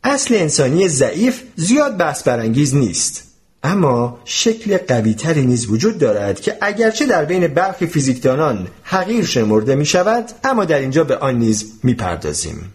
اصل 0.04 0.34
انسانی 0.34 0.88
ضعیف 0.88 1.42
زیاد 1.56 1.96
بحث 1.96 2.23
برانگیز 2.23 2.75
نیست 2.75 3.23
اما 3.62 4.18
شکل 4.25 4.76
قویتری 4.76 5.46
نیز 5.46 5.70
وجود 5.70 5.99
دارد 5.99 6.40
که 6.40 6.56
اگرچه 6.61 7.06
در 7.06 7.25
بین 7.25 7.46
برخی 7.46 7.87
فیزیکدانان 7.87 8.68
حقیر 8.82 9.25
شمرده 9.25 9.75
می 9.75 9.87
شود 9.87 10.25
اما 10.44 10.64
در 10.64 10.78
اینجا 10.78 11.04
به 11.04 11.16
آن 11.16 11.38
نیز 11.38 11.73
می 11.82 11.94
پردازیم. 11.94 12.75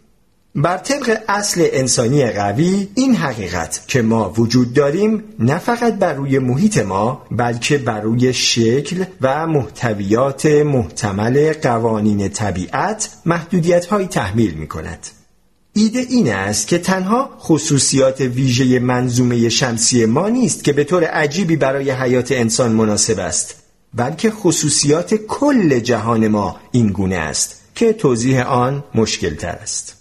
بر 0.55 0.77
طبق 0.77 1.17
اصل 1.27 1.67
انسانی 1.71 2.25
قوی 2.25 2.87
این 2.95 3.15
حقیقت 3.15 3.83
که 3.87 4.01
ما 4.01 4.33
وجود 4.37 4.73
داریم 4.73 5.23
نه 5.39 5.57
فقط 5.57 5.93
بر 5.95 6.13
روی 6.13 6.39
محیط 6.39 6.77
ما 6.77 7.25
بلکه 7.31 7.77
بر 7.77 8.01
روی 8.01 8.33
شکل 8.33 9.03
و 9.21 9.47
محتویات 9.47 10.45
محتمل 10.45 11.53
قوانین 11.53 12.29
طبیعت 12.29 13.09
محدودیت 13.25 13.85
هایی 13.85 14.07
تحمیل 14.07 14.53
می 14.53 14.67
کند. 14.67 15.07
ایده 15.79 15.99
این 15.99 16.33
است 16.33 16.67
که 16.67 16.77
تنها 16.77 17.29
خصوصیات 17.39 18.21
ویژه 18.21 18.79
منظومه 18.79 19.49
شمسی 19.49 20.05
ما 20.05 20.29
نیست 20.29 20.63
که 20.63 20.73
به 20.73 20.83
طور 20.83 21.03
عجیبی 21.03 21.55
برای 21.55 21.91
حیات 21.91 22.31
انسان 22.31 22.71
مناسب 22.71 23.19
است 23.19 23.55
بلکه 23.93 24.31
خصوصیات 24.31 25.13
کل 25.15 25.79
جهان 25.79 26.27
ما 26.27 26.59
این 26.71 26.87
گونه 26.87 27.15
است 27.15 27.61
که 27.75 27.93
توضیح 27.93 28.41
آن 28.41 28.83
مشکل 28.95 29.35
تر 29.35 29.49
است 29.49 29.95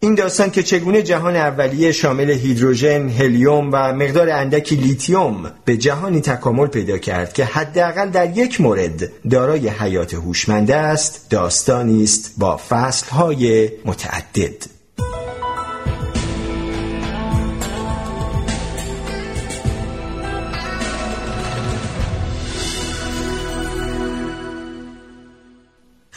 این 0.00 0.14
داستان 0.14 0.50
که 0.50 0.62
چگونه 0.62 1.02
جهان 1.02 1.36
اولیه 1.36 1.92
شامل 1.92 2.30
هیدروژن، 2.30 3.08
هلیوم 3.08 3.70
و 3.72 3.92
مقدار 3.92 4.30
اندکی 4.30 4.76
لیتیوم 4.76 5.52
به 5.64 5.76
جهانی 5.76 6.20
تکامل 6.20 6.66
پیدا 6.66 6.98
کرد 6.98 7.32
که 7.32 7.44
حداقل 7.44 8.10
در 8.10 8.38
یک 8.38 8.60
مورد 8.60 9.28
دارای 9.30 9.68
حیات 9.68 10.14
هوشمند 10.14 10.70
است، 10.70 11.26
داستانی 11.30 12.02
است 12.02 12.34
با 12.38 12.56
فصلهای 12.68 13.70
متعدد. 13.84 14.77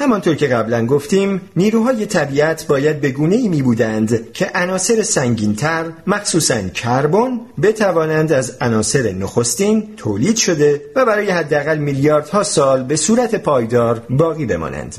همانطور 0.01 0.35
که 0.35 0.47
قبلا 0.47 0.85
گفتیم 0.85 1.41
نیروهای 1.55 2.05
طبیعت 2.05 2.67
باید 2.67 3.01
به 3.01 3.09
گونه 3.09 3.35
ای 3.35 3.47
می 3.47 3.61
بودند 3.61 4.31
که 4.31 4.51
عناصر 4.55 5.03
سنگینتر 5.03 5.85
مخصوصا 6.07 6.61
کربن 6.61 7.39
بتوانند 7.61 8.31
از 8.31 8.57
عناصر 8.61 9.11
نخستین 9.11 9.95
تولید 9.97 10.35
شده 10.35 10.81
و 10.95 11.05
برای 11.05 11.29
حداقل 11.29 11.77
میلیاردها 11.77 12.43
سال 12.43 12.83
به 12.83 12.95
صورت 12.95 13.35
پایدار 13.35 14.03
باقی 14.09 14.45
بمانند. 14.45 14.95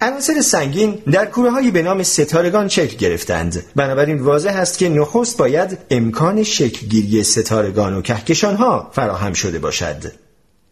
عناصر 0.00 0.40
سنگین 0.40 0.98
در 1.12 1.26
کوره 1.26 1.70
به 1.70 1.82
نام 1.82 2.02
ستارگان 2.02 2.68
شکل 2.68 2.96
گرفتند. 2.96 3.62
بنابراین 3.76 4.18
واضح 4.18 4.56
است 4.56 4.78
که 4.78 4.88
نخست 4.88 5.36
باید 5.36 5.78
امکان 5.90 6.42
شکلگیری 6.42 7.22
ستارگان 7.22 7.94
و 7.94 8.02
کهکشان 8.02 8.56
ها 8.56 8.90
فراهم 8.92 9.32
شده 9.32 9.58
باشد. 9.58 10.21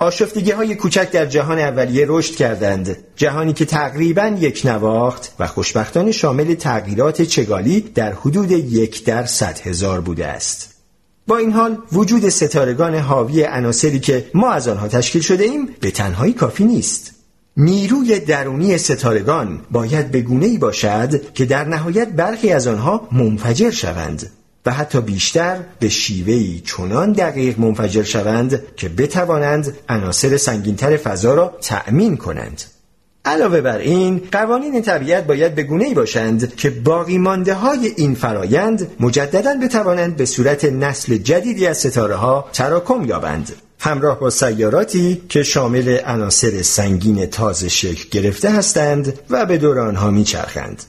آشفتگی 0.01 0.51
های 0.51 0.75
کوچک 0.75 1.11
در 1.11 1.27
جهان 1.27 1.59
اولیه 1.59 2.05
رشد 2.09 2.35
کردند. 2.35 2.97
جهانی 3.17 3.53
که 3.53 3.65
تقریبا 3.65 4.37
یک 4.41 4.63
نواخت 4.65 5.33
و 5.39 5.47
خوشبختانه 5.47 6.13
شامل 6.13 6.55
تغییرات 6.55 7.23
چگالی 7.23 7.81
در 7.81 8.13
حدود 8.13 8.51
یک 8.51 9.05
در 9.05 9.27
صد 9.27 9.59
هزار 9.59 10.01
بوده 10.01 10.27
است. 10.27 10.75
با 11.27 11.37
این 11.37 11.53
حال 11.53 11.79
وجود 11.93 12.29
ستارگان 12.29 12.95
حاوی 12.95 13.43
عناصری 13.43 14.01
که 14.01 14.31
ما 14.35 14.51
از 14.51 14.69
آنها 14.69 14.89
تشکیل 14.89 15.23
شده 15.23 15.45
ایم 15.45 15.69
به 15.81 15.91
تنهایی 15.91 16.33
کافی 16.33 16.65
نیست. 16.65 17.15
نیروی 17.57 18.21
درونی 18.21 18.79
ستارگان 18.79 19.61
باید 19.71 20.11
به 20.11 20.21
گونه 20.21 20.47
ای 20.47 20.59
باشد 20.59 21.33
که 21.33 21.45
در 21.45 21.65
نهایت 21.65 22.09
برخی 22.09 22.53
از 22.53 22.67
آنها 22.67 23.09
منفجر 23.13 23.71
شوند. 23.71 24.31
و 24.67 24.73
حتی 24.73 25.01
بیشتر 25.01 25.57
به 25.79 25.89
شیوهی 25.89 26.63
چنان 26.67 27.13
دقیق 27.13 27.59
منفجر 27.59 28.03
شوند 28.03 28.63
که 28.77 28.89
بتوانند 28.89 29.79
عناصر 29.89 30.37
سنگینتر 30.37 30.97
فضا 30.97 31.35
را 31.35 31.57
تأمین 31.61 32.17
کنند. 32.17 32.63
علاوه 33.25 33.61
بر 33.61 33.79
این 33.79 34.23
قوانین 34.33 34.83
طبیعت 34.83 35.27
باید 35.27 35.55
به 35.55 35.63
گونه 35.63 35.85
ای 35.85 35.95
باشند 35.95 36.57
که 36.57 36.71
باقی 36.71 37.19
مانده 37.19 37.55
های 37.55 37.93
این 37.97 38.15
فرایند 38.15 38.91
مجددا 39.01 39.55
بتوانند 39.63 40.17
به 40.17 40.27
صورت 40.27 40.65
نسل 40.65 41.17
جدیدی 41.17 41.67
از 41.67 41.79
ستاره 41.79 42.15
ها 42.15 42.49
تراکم 42.53 43.05
یابند. 43.05 43.53
همراه 43.81 44.21
با 44.21 44.31
سیاراتی 44.31 45.23
که 45.29 45.43
شامل 45.43 45.99
عناصر 46.05 46.63
سنگین 46.63 47.27
تازه 47.27 47.69
شکل 47.69 48.09
گرفته 48.11 48.51
هستند 48.51 49.19
و 49.31 49.47
به 49.47 49.59
دور 49.59 49.79
آنها 49.79 50.11
میچرخند. 50.11 50.83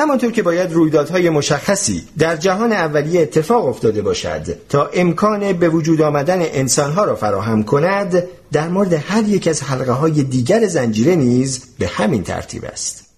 همانطور 0.00 0.32
که 0.32 0.42
باید 0.42 0.72
رویدادهای 0.72 1.30
مشخصی 1.30 2.02
در 2.18 2.36
جهان 2.36 2.72
اولیه 2.72 3.20
اتفاق 3.20 3.66
افتاده 3.66 4.02
باشد 4.02 4.56
تا 4.68 4.90
امکان 4.94 5.52
به 5.52 5.68
وجود 5.68 6.02
آمدن 6.02 6.38
انسانها 6.42 7.04
را 7.04 7.16
فراهم 7.16 7.62
کند 7.62 8.22
در 8.52 8.68
مورد 8.68 8.92
هر 8.92 9.22
یک 9.28 9.48
از 9.48 9.62
حلقه 9.62 9.92
های 9.92 10.22
دیگر 10.22 10.66
زنجیره 10.66 11.14
نیز 11.14 11.60
به 11.78 11.86
همین 11.86 12.22
ترتیب 12.22 12.64
است. 12.64 13.09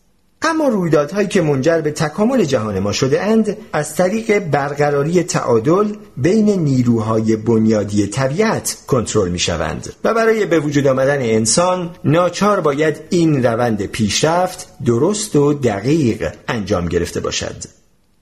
اما 0.43 0.69
رویدادهایی 0.69 1.29
که 1.29 1.43
منجر 1.43 1.81
به 1.81 1.91
تکامل 1.91 2.45
جهان 2.45 2.79
ما 2.79 2.93
شده 2.93 3.23
اند 3.23 3.57
از 3.73 3.95
طریق 3.95 4.39
برقراری 4.39 5.23
تعادل 5.23 5.93
بین 6.17 6.49
نیروهای 6.49 7.37
بنیادی 7.37 8.07
طبیعت 8.07 8.77
کنترل 8.87 9.31
می 9.31 9.39
شوند. 9.39 9.93
و 10.05 10.15
برای 10.15 10.47
به 10.47 10.61
وجود 10.61 10.87
آمدن 10.87 11.23
انسان 11.23 11.91
ناچار 12.05 12.61
باید 12.61 13.01
این 13.11 13.43
روند 13.47 13.87
پیشرفت 13.87 14.69
درست 14.85 15.37
و 15.37 15.53
دقیق 15.55 16.33
انجام 16.49 16.89
گرفته 16.89 17.21
باشد. 17.21 17.57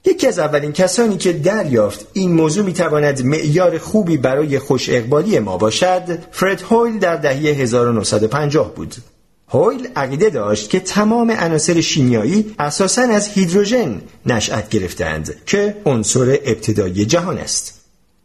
یکی 0.05 0.27
از 0.27 0.39
اولین 0.39 0.73
کسانی 0.73 1.17
که 1.17 1.33
دریافت 1.33 2.07
این 2.13 2.33
موضوع 2.33 2.65
می 2.65 2.73
تواند 2.73 3.25
معیار 3.25 3.79
خوبی 3.79 4.17
برای 4.17 4.59
خوش 4.59 4.89
اقبالی 4.89 5.39
ما 5.39 5.57
باشد 5.57 6.19
فرد 6.31 6.63
هویل 6.63 6.99
در 6.99 7.17
دهه 7.17 7.37
1950 7.37 8.75
بود. 8.75 8.95
هویل 9.53 9.89
عقیده 9.97 10.31
داشت 10.31 10.71
که 10.71 10.81
تمام 10.81 11.31
عناصر 11.31 11.81
شیمیایی 11.81 12.55
اساساً 12.59 13.03
از 13.03 13.29
هیدروژن 13.29 14.01
نشأت 14.27 14.69
گرفتند 14.69 15.35
که 15.47 15.77
عنصر 15.87 16.39
ابتدایی 16.45 17.05
جهان 17.05 17.39
است. 17.39 17.81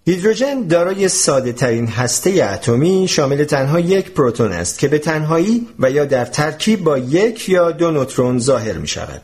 هیدروژن 0.08 0.68
دارای 0.68 1.10
ساده 1.10 1.52
ترین 1.52 1.88
هسته 1.88 2.44
اتمی 2.54 3.08
شامل 3.08 3.44
تنها 3.44 3.80
یک 3.80 4.12
پروتون 4.12 4.52
است 4.52 4.80
که 4.80 4.88
به 4.88 5.00
تنهایی 5.00 5.68
و 5.80 5.92
یا 5.92 6.06
در 6.06 6.26
ترکیب 6.26 6.84
با 6.84 6.98
یک 6.98 7.50
یا 7.50 7.72
دو 7.72 7.92
نوترون 7.92 8.40
ظاهر 8.40 8.78
می 8.78 8.88
شود. 8.88 9.22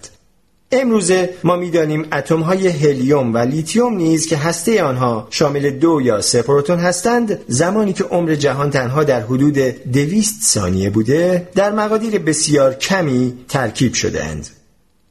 امروزه 0.72 1.34
ما 1.44 1.56
می‌دانیم 1.56 2.08
اتم 2.14 2.40
های 2.40 2.68
هلیوم 2.68 3.34
و 3.34 3.38
لیتیوم 3.38 3.96
نیز 3.96 4.28
که 4.28 4.38
هسته 4.38 4.84
آنها 4.84 5.28
شامل 5.30 5.70
دو 5.70 6.02
یا 6.02 6.22
سه 6.22 6.42
پروتون 6.42 6.80
هستند 6.80 7.40
زمانی 7.48 7.94
که 7.94 8.04
عمر 8.04 8.36
جهان 8.36 8.70
تنها 8.70 9.04
در 9.04 9.22
حدود 9.22 9.58
دویست 9.92 10.44
ثانیه 10.44 10.90
بوده 10.90 11.48
در 11.56 11.72
مقادیر 11.72 12.20
بسیار 12.20 12.74
کمی 12.74 13.34
ترکیب 13.50 13.94
شده 13.94 14.24
اند. 14.24 14.48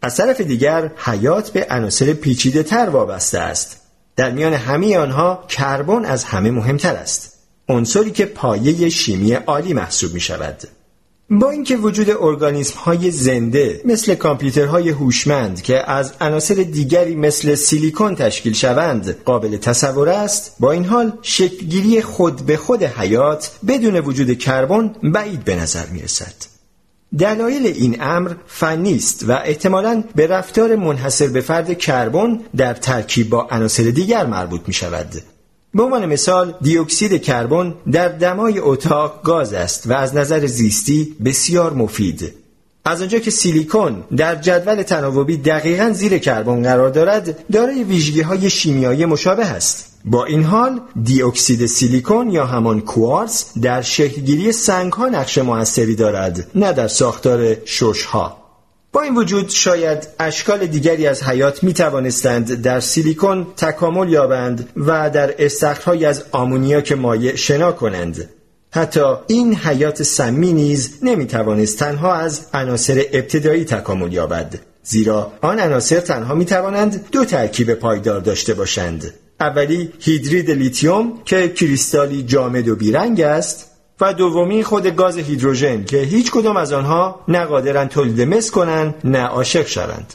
از 0.02 0.16
طرف 0.16 0.40
دیگر 0.40 0.90
حیات 0.96 1.50
به 1.50 1.66
عناصر 1.70 2.12
پیچیده 2.12 2.62
تر 2.62 2.88
وابسته 2.88 3.38
است. 3.38 3.76
در 4.16 4.30
میان 4.30 4.52
همه 4.52 4.98
آنها 4.98 5.44
کربن 5.48 6.04
از 6.04 6.24
همه 6.24 6.50
مهمتر 6.50 6.94
است. 6.94 7.32
عنصری 7.68 8.10
که 8.10 8.26
پایه 8.26 8.88
شیمی 8.88 9.32
عالی 9.32 9.74
محسوب 9.74 10.14
می 10.14 10.20
شود 10.20 10.56
با 11.32 11.50
اینکه 11.50 11.76
وجود 11.76 12.10
ارگانیسم 12.10 12.78
های 12.78 13.10
زنده 13.10 13.80
مثل 13.84 14.14
کامپیوترهای 14.14 14.90
هوشمند 14.90 15.62
که 15.62 15.90
از 15.90 16.12
عناصر 16.20 16.54
دیگری 16.54 17.14
مثل 17.16 17.54
سیلیکون 17.54 18.14
تشکیل 18.14 18.52
شوند 18.52 19.16
قابل 19.24 19.56
تصور 19.56 20.08
است 20.08 20.56
با 20.60 20.72
این 20.72 20.84
حال 20.84 21.12
شکلگیری 21.22 22.02
خود 22.02 22.36
به 22.46 22.56
خود 22.56 22.82
حیات 22.82 23.50
بدون 23.68 23.96
وجود 24.00 24.38
کربن 24.38 24.94
بعید 25.02 25.44
به 25.44 25.56
نظر 25.56 25.86
می 25.86 26.02
رسد. 26.02 26.34
دلایل 27.18 27.66
این 27.66 28.02
امر 28.02 28.34
فنی 28.46 28.94
است 28.94 29.24
و 29.28 29.32
احتمالاً 29.32 30.04
به 30.14 30.26
رفتار 30.26 30.76
منحصر 30.76 31.26
به 31.26 31.40
فرد 31.40 31.78
کربن 31.78 32.40
در 32.56 32.74
ترکیب 32.74 33.30
با 33.30 33.48
عناصر 33.50 33.82
دیگر 33.82 34.26
مربوط 34.26 34.60
می 34.66 34.74
شود 34.74 35.22
به 35.74 35.82
عنوان 35.82 36.06
مثال 36.06 36.54
دیوکسید 36.60 37.22
کربن 37.22 37.74
در 37.92 38.08
دمای 38.08 38.58
اتاق 38.58 39.22
گاز 39.22 39.52
است 39.52 39.86
و 39.86 39.92
از 39.92 40.16
نظر 40.16 40.46
زیستی 40.46 41.16
بسیار 41.24 41.72
مفید. 41.72 42.32
از 42.84 43.02
آنجا 43.02 43.18
که 43.18 43.30
سیلیکون 43.30 44.04
در 44.16 44.36
جدول 44.36 44.82
تناوبی 44.82 45.36
دقیقا 45.36 45.90
زیر 45.90 46.18
کربن 46.18 46.62
قرار 46.62 46.90
دارد 46.90 47.44
دارای 47.52 47.84
ویژگی 47.84 48.20
های 48.20 48.50
شیمیایی 48.50 49.04
مشابه 49.06 49.46
است. 49.46 49.86
با 50.04 50.24
این 50.24 50.44
حال 50.44 50.80
دیوکسید 51.02 51.66
سیلیکون 51.66 52.30
یا 52.30 52.46
همان 52.46 52.80
کوارتز 52.80 53.44
در 53.62 53.82
شکلگیری 53.82 54.52
سنگ 54.52 54.92
ها 54.92 55.08
نقش 55.08 55.38
موثری 55.38 55.96
دارد 55.96 56.50
نه 56.54 56.72
در 56.72 56.88
ساختار 56.88 57.56
شش 57.64 58.04
ها 58.04 58.39
با 58.92 59.02
این 59.02 59.16
وجود 59.16 59.48
شاید 59.48 60.08
اشکال 60.18 60.66
دیگری 60.66 61.06
از 61.06 61.22
حیات 61.22 61.62
می 61.62 61.72
توانستند 61.74 62.62
در 62.62 62.80
سیلیکون 62.80 63.46
تکامل 63.56 64.08
یابند 64.08 64.68
و 64.76 65.10
در 65.10 65.34
استخرهای 65.38 66.04
از 66.04 66.24
آمونیاک 66.32 66.92
مایع 66.92 67.36
شنا 67.36 67.72
کنند. 67.72 68.30
حتی 68.72 69.14
این 69.26 69.54
حیات 69.54 70.02
سمی 70.02 70.52
نیز 70.52 70.98
نمی 71.02 71.26
توانست 71.26 71.78
تنها 71.78 72.14
از 72.14 72.46
عناصر 72.54 73.04
ابتدایی 73.12 73.64
تکامل 73.64 74.12
یابد 74.12 74.60
زیرا 74.82 75.32
آن 75.40 75.60
عناصر 75.60 76.00
تنها 76.00 76.34
می 76.34 76.44
توانند 76.44 77.06
دو 77.12 77.24
ترکیب 77.24 77.74
پایدار 77.74 78.20
داشته 78.20 78.54
باشند. 78.54 79.14
اولی 79.40 79.92
هیدرید 80.00 80.50
لیتیوم 80.50 81.12
که 81.24 81.48
کریستالی 81.48 82.22
جامد 82.22 82.68
و 82.68 82.76
بیرنگ 82.76 83.20
است. 83.20 83.69
و 84.00 84.14
دومی 84.14 84.64
خود 84.64 84.86
گاز 84.86 85.18
هیدروژن 85.18 85.84
که 85.84 85.96
هیچ 85.96 86.30
کدام 86.30 86.56
از 86.56 86.72
آنها 86.72 87.20
نه 87.28 87.44
قادرن 87.44 87.88
تولید 87.88 88.20
مس 88.20 88.50
کنند 88.50 88.94
نه 89.04 89.22
عاشق 89.22 89.66
شوند 89.66 90.14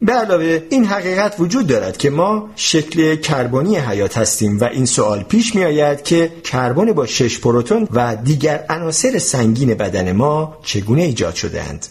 به 0.00 0.12
علاوه 0.12 0.62
این 0.70 0.84
حقیقت 0.84 1.34
وجود 1.38 1.66
دارد 1.66 1.96
که 1.96 2.10
ما 2.10 2.50
شکل 2.56 3.16
کربنی 3.16 3.76
حیات 3.76 4.18
هستیم 4.18 4.60
و 4.60 4.64
این 4.64 4.86
سوال 4.86 5.22
پیش 5.22 5.54
می 5.54 5.64
آید 5.64 6.02
که 6.02 6.32
کربن 6.44 6.92
با 6.92 7.06
شش 7.06 7.38
پروتون 7.38 7.88
و 7.92 8.16
دیگر 8.16 8.64
عناصر 8.68 9.18
سنگین 9.18 9.74
بدن 9.74 10.12
ما 10.12 10.58
چگونه 10.62 11.02
ایجاد 11.02 11.34
شده 11.34 11.62
اند؟ 11.62 11.86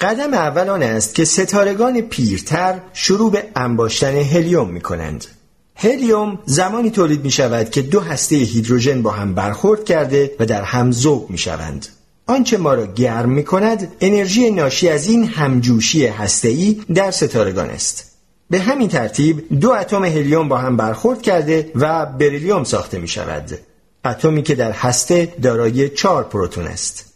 قدم 0.00 0.34
اول 0.34 0.68
آن 0.68 0.82
است 0.82 1.14
که 1.14 1.24
ستارگان 1.24 2.00
پیرتر 2.00 2.78
شروع 2.92 3.32
به 3.32 3.44
انباشتن 3.56 4.16
هلیوم 4.16 4.70
می 4.70 4.80
کنند. 4.80 5.26
هلیوم 5.82 6.38
زمانی 6.44 6.90
تولید 6.90 7.24
می 7.24 7.30
شود 7.30 7.70
که 7.70 7.82
دو 7.82 8.00
هسته 8.00 8.36
هیدروژن 8.36 9.02
با 9.02 9.10
هم 9.10 9.34
برخورد 9.34 9.84
کرده 9.84 10.36
و 10.40 10.46
در 10.46 10.62
هم 10.62 10.92
ذوب 10.92 11.30
می 11.30 11.38
شوند. 11.38 11.86
آنچه 12.26 12.58
ما 12.58 12.74
را 12.74 12.86
گرم 12.86 13.28
می 13.28 13.44
کند 13.44 13.92
انرژی 14.00 14.50
ناشی 14.50 14.88
از 14.88 15.06
این 15.06 15.24
همجوشی 15.24 16.06
هسته‌ای 16.06 16.80
در 16.94 17.10
ستارگان 17.10 17.70
است. 17.70 18.12
به 18.50 18.60
همین 18.60 18.88
ترتیب 18.88 19.60
دو 19.60 19.70
اتم 19.70 20.04
هلیوم 20.04 20.48
با 20.48 20.58
هم 20.58 20.76
برخورد 20.76 21.22
کرده 21.22 21.72
و 21.74 22.06
بریلیوم 22.06 22.64
ساخته 22.64 22.98
می 22.98 23.08
شود. 23.08 23.58
اتمی 24.04 24.42
که 24.42 24.54
در 24.54 24.72
هسته 24.72 25.34
دارای 25.42 25.88
چهار 25.88 26.24
پروتون 26.24 26.66
است. 26.66 27.11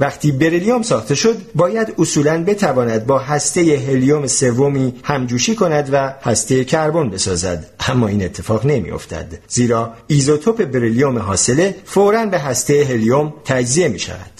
وقتی 0.00 0.32
بریلیوم 0.32 0.82
ساخته 0.82 1.14
شد 1.14 1.36
باید 1.54 1.94
اصولا 1.98 2.44
بتواند 2.44 3.06
با 3.06 3.18
هسته 3.18 3.60
هلیوم 3.60 4.26
سومی 4.26 4.94
همجوشی 5.04 5.54
کند 5.54 5.88
و 5.92 6.14
هسته 6.22 6.64
کربن 6.64 7.10
بسازد. 7.10 7.70
اما 7.88 8.08
این 8.08 8.24
اتفاق 8.24 8.66
نمی 8.66 8.90
افتد 8.90 9.38
زیرا 9.48 9.94
ایزوتوپ 10.06 10.64
بریلیوم 10.64 11.18
حاصله 11.18 11.74
فورا 11.84 12.26
به 12.26 12.38
هسته 12.38 12.84
هلیوم 12.84 13.34
تجزیه 13.44 13.88
می 13.88 13.98
شود 13.98 14.30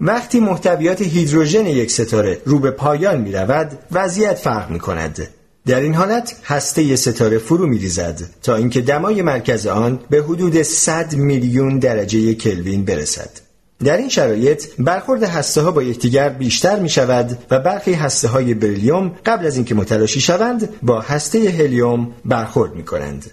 وقتی 0.00 0.40
محتویات 0.40 1.02
هیدروژن 1.02 1.66
یک 1.66 1.90
ستاره 1.90 2.40
رو 2.44 2.58
به 2.58 2.70
پایان 2.70 3.20
می 3.20 3.32
رود 3.32 3.78
وضعیت 3.92 4.34
فرق 4.34 4.70
می 4.70 4.78
کند 4.78 5.28
در 5.66 5.80
این 5.80 5.94
حالت 5.94 6.36
هسته 6.44 6.96
ستاره 6.96 7.38
فرو 7.38 7.66
می 7.66 7.78
ریزد 7.78 8.20
تا 8.42 8.56
اینکه 8.56 8.80
دمای 8.80 9.22
مرکز 9.22 9.66
آن 9.66 10.00
به 10.10 10.22
حدود 10.22 10.62
100 10.62 11.14
میلیون 11.14 11.78
درجه 11.78 12.34
کلوین 12.34 12.84
برسد. 12.84 13.47
در 13.84 13.96
این 13.96 14.08
شرایط 14.08 14.64
برخورد 14.78 15.22
هسته 15.22 15.60
ها 15.60 15.70
با 15.70 15.82
یکدیگر 15.82 16.28
بیشتر 16.28 16.78
می 16.78 16.88
شود 16.88 17.38
و 17.50 17.58
برخی 17.58 17.92
هسته 17.92 18.28
های 18.28 18.54
بریلیوم 18.54 19.14
قبل 19.26 19.46
از 19.46 19.56
اینکه 19.56 19.74
متلاشی 19.74 20.20
شوند 20.20 20.80
با 20.82 21.00
هسته 21.00 21.38
هلیوم 21.38 22.12
برخورد 22.24 22.74
می 22.74 22.84
کنند. 22.84 23.30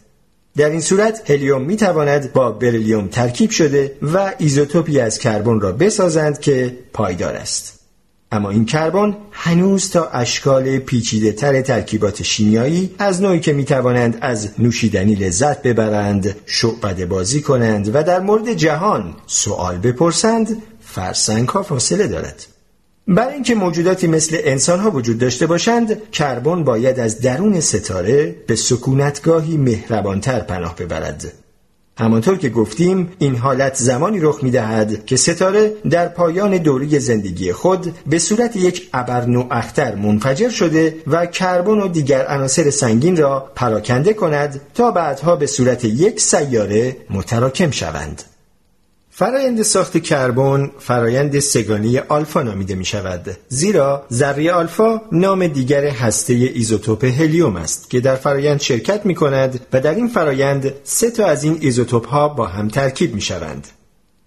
در 0.58 0.70
این 0.70 0.82
صورت 0.82 1.32
هلیوم 1.32 1.62
می 1.62 1.76
تواند 1.76 2.34
با 2.34 2.52
بریلیوم 2.52 3.08
ترکیب 3.08 3.50
شده 3.50 3.98
و 4.02 4.34
ایزوتوپی 4.38 5.00
از 5.00 5.20
کربن 5.20 5.60
را 5.60 5.72
بسازند 5.72 6.40
که 6.40 6.78
پایدار 6.94 7.36
است. 7.36 7.85
اما 8.36 8.50
این 8.50 8.66
کربن 8.66 9.18
هنوز 9.32 9.90
تا 9.90 10.10
اشکال 10.10 10.78
پیچیده 10.78 11.32
تر 11.32 11.62
ترکیبات 11.62 12.24
شیمیایی 12.24 12.96
از 13.00 13.22
نوعی 13.22 13.40
که 13.40 13.54
می‌توانند 13.54 14.18
از 14.22 14.50
نوشیدنی 14.60 15.16
لذت 15.16 15.62
ببرند 15.62 16.36
شعبده 16.46 17.06
بازی 17.06 17.42
کنند 17.42 17.96
و 17.96 18.04
در 18.04 18.20
مورد 18.20 18.54
جهان 18.54 19.16
سوال 19.28 19.78
بپرسند 19.78 20.62
فرسنگ 20.82 21.50
ها 21.50 21.64
فاصله 21.64 22.08
دارد. 22.08 22.46
برای 23.08 23.34
اینکه 23.34 23.56
موجوداتی 23.56 24.08
مثل 24.08 24.38
انسان 24.44 24.80
ها 24.80 24.92
وجود 24.92 25.18
داشته 25.18 25.48
باشند 25.48 26.12
کربن 26.12 26.64
باید 26.64 27.00
از 27.00 27.22
درون 27.22 27.60
ستاره 27.60 28.36
به 28.48 28.56
سکونتگاهی 28.56 29.58
مهربانتر 29.58 30.40
پناه 30.40 30.76
ببرد. 30.76 31.45
همانطور 31.98 32.38
که 32.38 32.50
گفتیم 32.50 33.12
این 33.20 33.36
حالت 33.36 33.76
زمانی 33.76 34.20
رخ 34.20 34.44
می 34.44 34.52
دهد 34.52 35.06
که 35.06 35.16
ستاره 35.16 35.74
در 35.90 36.08
پایان 36.08 36.58
دوری 36.58 37.00
زندگی 37.00 37.54
خود 37.54 37.94
به 38.08 38.20
صورت 38.20 38.56
یک 38.56 38.90
ابر 38.94 39.28
اختر 39.52 39.96
منفجر 39.96 40.50
شده 40.50 40.98
و 41.08 41.26
کربن 41.26 41.80
و 41.80 41.88
دیگر 41.88 42.26
عناصر 42.26 42.70
سنگین 42.70 43.18
را 43.18 43.52
پراکنده 43.56 44.14
کند 44.14 44.62
تا 44.74 44.92
بعدها 44.92 45.36
به 45.36 45.48
صورت 45.48 45.86
یک 45.86 46.22
سیاره 46.22 46.98
متراکم 47.10 47.72
شوند. 47.72 48.24
فرایند 49.18 49.62
ساخت 49.62 49.98
کربن 49.98 50.72
فرایند 50.80 51.40
سه‌گانه‌ی 51.40 51.98
آلفا 51.98 52.42
نامیده 52.42 52.76
می 52.76 52.86
شود 52.86 53.38
زیرا 53.48 54.06
ذره 54.14 54.52
آلفا 54.52 55.02
نام 55.12 55.48
دیگر 55.48 55.86
هسته 55.86 56.34
ایزوتوپ 56.34 57.06
هلیوم 57.06 57.56
است 57.56 57.90
که 57.90 58.00
در 58.00 58.16
فرایند 58.16 58.62
شرکت 58.62 59.06
می 59.06 59.16
کند 59.16 59.60
و 59.74 59.82
در 59.82 59.96
این 59.96 60.08
فرایند 60.08 60.74
سه 60.84 61.12
تا 61.12 61.26
از 61.26 61.44
این 61.44 61.58
ایزوتوپ 61.62 62.08
ها 62.08 62.28
با 62.28 62.46
هم 62.46 62.68
ترکیب 62.68 63.16
می 63.16 63.22
شوند 63.22 63.68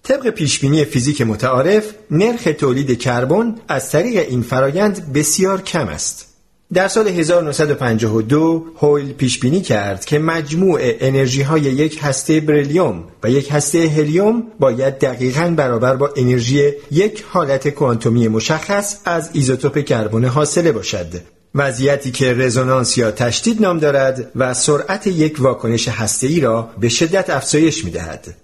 طبق 0.03 0.31
پیشبینی 0.31 0.85
فیزیک 0.85 1.23
متعارف 1.23 1.85
نرخ 2.11 2.49
تولید 2.59 2.99
کربن 2.99 3.55
از 3.69 3.91
طریق 3.91 4.27
این 4.29 4.43
فرایند 4.43 5.13
بسیار 5.13 5.63
کم 5.63 5.89
است. 5.89 6.28
در 6.75 6.89
سال 6.89 7.09
1952 7.09 8.65
هویل 8.77 9.13
پیش 9.13 9.39
بینی 9.39 9.61
کرد 9.61 10.05
که 10.05 10.19
مجموع 10.19 10.81
انرژی 10.83 11.43
های 11.43 11.61
یک 11.61 11.99
هسته 12.03 12.41
بریلیوم 12.41 13.05
و 13.23 13.31
یک 13.31 13.49
هسته 13.53 13.89
هلیوم 13.89 14.43
باید 14.61 14.99
دقیقا 14.99 15.55
برابر 15.57 15.97
با 15.97 16.11
انرژی 16.17 16.73
یک 16.91 17.25
حالت 17.29 17.69
کوانتومی 17.69 18.29
مشخص 18.29 18.97
از 19.05 19.31
ایزوتوپ 19.33 19.79
کربن 19.79 20.25
حاصله 20.25 20.73
باشد 20.73 21.07
وضعیتی 21.55 22.11
که 22.11 22.35
رزونانس 22.35 22.99
یا 22.99 23.11
تشدید 23.11 23.63
نام 23.63 23.79
دارد 23.79 24.31
و 24.37 24.55
سرعت 24.55 25.07
یک 25.07 25.37
واکنش 25.41 25.89
ای 26.23 26.41
را 26.41 26.71
به 26.81 26.89
شدت 26.89 27.31
افزایش 27.31 27.85
می 27.85 27.91
دهد. 27.91 28.35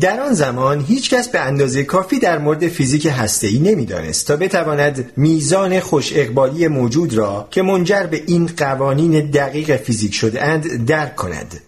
در 0.00 0.20
آن 0.20 0.32
زمان 0.32 0.80
هیچ 0.80 1.14
کس 1.14 1.28
به 1.28 1.40
اندازه 1.40 1.84
کافی 1.84 2.18
در 2.18 2.38
مورد 2.38 2.68
فیزیک 2.68 3.06
هسته‌ای 3.06 3.58
نمی‌دانست 3.58 4.26
تا 4.26 4.36
بتواند 4.36 5.12
میزان 5.16 5.80
خوش 5.80 6.12
اقبالی 6.14 6.68
موجود 6.68 7.14
را 7.14 7.48
که 7.50 7.62
منجر 7.62 8.02
به 8.02 8.22
این 8.26 8.50
قوانین 8.56 9.30
دقیق 9.30 9.76
فیزیک 9.76 10.14
شده 10.14 10.42
اند 10.42 10.86
درک 10.86 11.16
کند. 11.16 11.60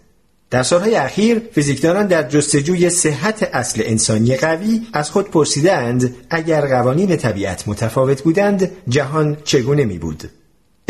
در 0.51 0.62
سالهای 0.62 0.97
اخیر 0.97 1.43
فیزیکدانان 1.53 2.07
در 2.07 2.29
جستجوی 2.29 2.90
صحت 2.90 3.51
اصل 3.53 3.83
انسانی 3.85 4.37
قوی 4.37 4.83
از 4.93 5.11
خود 5.11 5.31
پرسیدند 5.31 6.14
اگر 6.31 6.61
قوانین 6.61 7.16
طبیعت 7.16 7.69
متفاوت 7.69 8.23
بودند 8.23 8.71
جهان 8.88 9.37
چگونه 9.45 9.85
می 9.85 9.99
بود؟ 9.99 10.31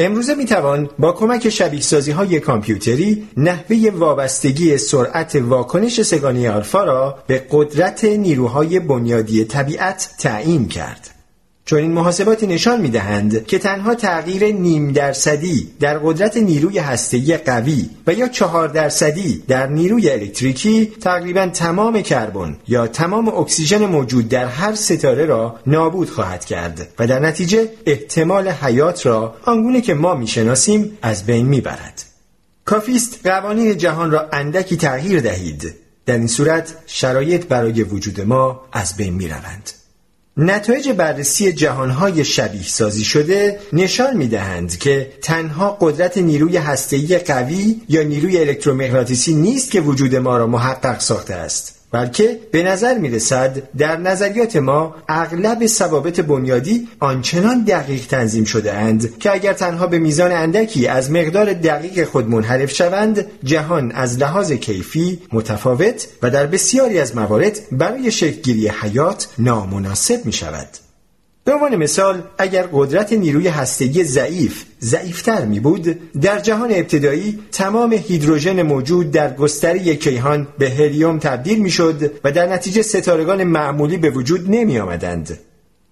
امروزه 0.04 0.34
می 0.34 0.44
توان 0.44 0.90
با 0.98 1.12
کمک 1.12 1.48
شبیه 1.48 1.80
سازی 1.80 2.10
های 2.10 2.40
کامپیوتری 2.40 3.28
نحوه 3.36 3.90
وابستگی 3.94 4.78
سرعت 4.78 5.36
واکنش 5.36 6.02
سگانه 6.02 6.50
آلفا 6.50 6.84
را 6.84 7.18
به 7.26 7.46
قدرت 7.50 8.04
نیروهای 8.04 8.80
بنیادی 8.80 9.44
طبیعت 9.44 10.10
تعیین 10.18 10.68
کرد. 10.68 11.19
چون 11.70 11.78
این 11.78 11.92
محاسباتی 11.92 12.46
نشان 12.46 12.80
می 12.80 12.88
دهند 12.88 13.46
که 13.46 13.59
تنها 13.59 13.94
تغییر 13.94 14.44
نیم 14.44 14.92
درصدی 14.92 15.70
در 15.80 15.98
قدرت 15.98 16.37
نیروی 16.37 16.78
هسته‌ای 16.78 17.37
قوی 17.37 17.90
و 18.06 18.12
یا 18.12 18.28
چهار 18.28 18.68
درصدی 18.68 19.42
در 19.48 19.66
نیروی 19.66 20.11
الکتریکی 20.11 20.87
تقریبا 20.87 21.46
تمام 21.46 22.02
کربن 22.02 22.56
یا 22.68 22.87
تمام 22.87 23.28
اکسیژن 23.28 23.87
موجود 23.87 24.28
در 24.28 24.46
هر 24.46 24.74
ستاره 24.74 25.24
را 25.24 25.56
نابود 25.66 26.11
خواهد 26.11 26.44
کرد 26.44 26.88
و 26.98 27.06
در 27.06 27.18
نتیجه 27.18 27.68
احتمال 27.87 28.48
حیات 28.48 29.06
را 29.06 29.35
آنگونه 29.44 29.80
که 29.80 29.94
ما 29.94 30.14
می‌شناسیم 30.14 30.98
از 31.02 31.26
بین 31.26 31.46
می‌برد. 31.46 32.02
کافیست 32.64 33.26
قوانین 33.26 33.76
جهان 33.76 34.11
را 34.11 34.28
اندکی 34.33 34.76
تغییر 34.76 35.20
دهید 35.20 35.74
در 36.06 36.14
این 36.14 36.26
صورت 36.26 36.74
شرایط 36.87 37.46
برای 37.46 37.83
وجود 37.83 38.20
ما 38.20 38.61
از 38.72 38.96
بین 38.96 39.14
می 39.14 39.28
روند. 39.28 39.79
نتایج 40.36 40.88
بررسی 40.88 41.52
جهانهای 41.52 42.24
شبیه 42.24 42.62
سازی 42.62 43.04
شده 43.04 43.60
نشان 43.72 44.16
می 44.16 44.28
دهند 44.28 44.78
که 44.78 45.12
تنها 45.22 45.78
قدرت 45.80 46.18
نیروی 46.18 46.56
هسته‌ای 46.56 47.18
قوی 47.18 47.80
یا 47.88 48.02
نیروی 48.02 48.38
الکترومغناطیسی 48.38 49.34
نیست 49.34 49.70
که 49.70 49.80
وجود 49.80 50.16
ما 50.16 50.36
را 50.38 50.46
محقق 50.46 51.00
ساخته 51.00 51.34
است. 51.34 51.79
بلکه 51.92 52.38
به 52.53 52.62
نظر 52.62 52.98
می 52.98 53.09
رسد 53.09 53.62
در 53.79 53.96
نظریات 53.96 54.57
ما 54.57 54.94
اغلب 55.09 55.66
ثوابت 55.66 56.20
بنیادی 56.20 56.88
آنچنان 57.00 57.64
دقیق 57.64 58.07
تنظیم 58.07 58.44
شده 58.44 58.72
اند 58.72 59.18
که 59.18 59.33
اگر 59.33 59.53
تنها 59.53 59.87
به 59.87 59.98
میزان 59.98 60.33
اندکی 60.33 60.87
از 60.87 61.11
مقدار 61.11 61.53
دقیق 61.53 62.05
خود 62.05 62.29
منحرف 62.29 62.72
شوند 62.72 63.26
جهان 63.44 63.92
از 63.92 64.18
لحاظ 64.18 64.53
کیفی 64.53 65.18
متفاوت 65.33 66.09
و 66.22 66.31
در 66.31 66.46
بسیاری 66.46 66.98
از 66.98 67.16
موارد 67.16 67.59
برای 67.72 68.11
شکلگیری 68.11 68.68
حیات 68.68 69.29
نامناسب 69.38 70.26
می 70.26 70.33
شود. 70.33 70.89
به 71.44 71.53
عنوان 71.53 71.76
مثال 71.76 72.22
اگر 72.38 72.68
قدرت 72.72 73.12
نیروی 73.12 73.48
هستگی 73.48 74.05
ضعیف 74.05 74.64
ضعیفتر 74.81 75.44
می 75.44 75.61
بود 75.61 76.12
در 76.20 76.38
جهان 76.38 76.70
ابتدایی 76.72 77.38
تمام 77.53 77.92
هیدروژن 77.92 78.62
موجود 78.62 79.11
در 79.11 79.35
گستری 79.35 79.96
کیهان 79.96 80.48
به 80.59 80.70
هلیوم 80.70 81.18
تبدیل 81.18 81.59
می 81.59 81.70
شد 81.70 82.12
و 82.24 82.33
در 82.33 82.46
نتیجه 82.46 82.83
ستارگان 82.83 83.44
معمولی 83.44 83.96
به 83.96 84.11
وجود 84.11 84.50
نمی 84.50 84.79
آمدند. 84.79 85.38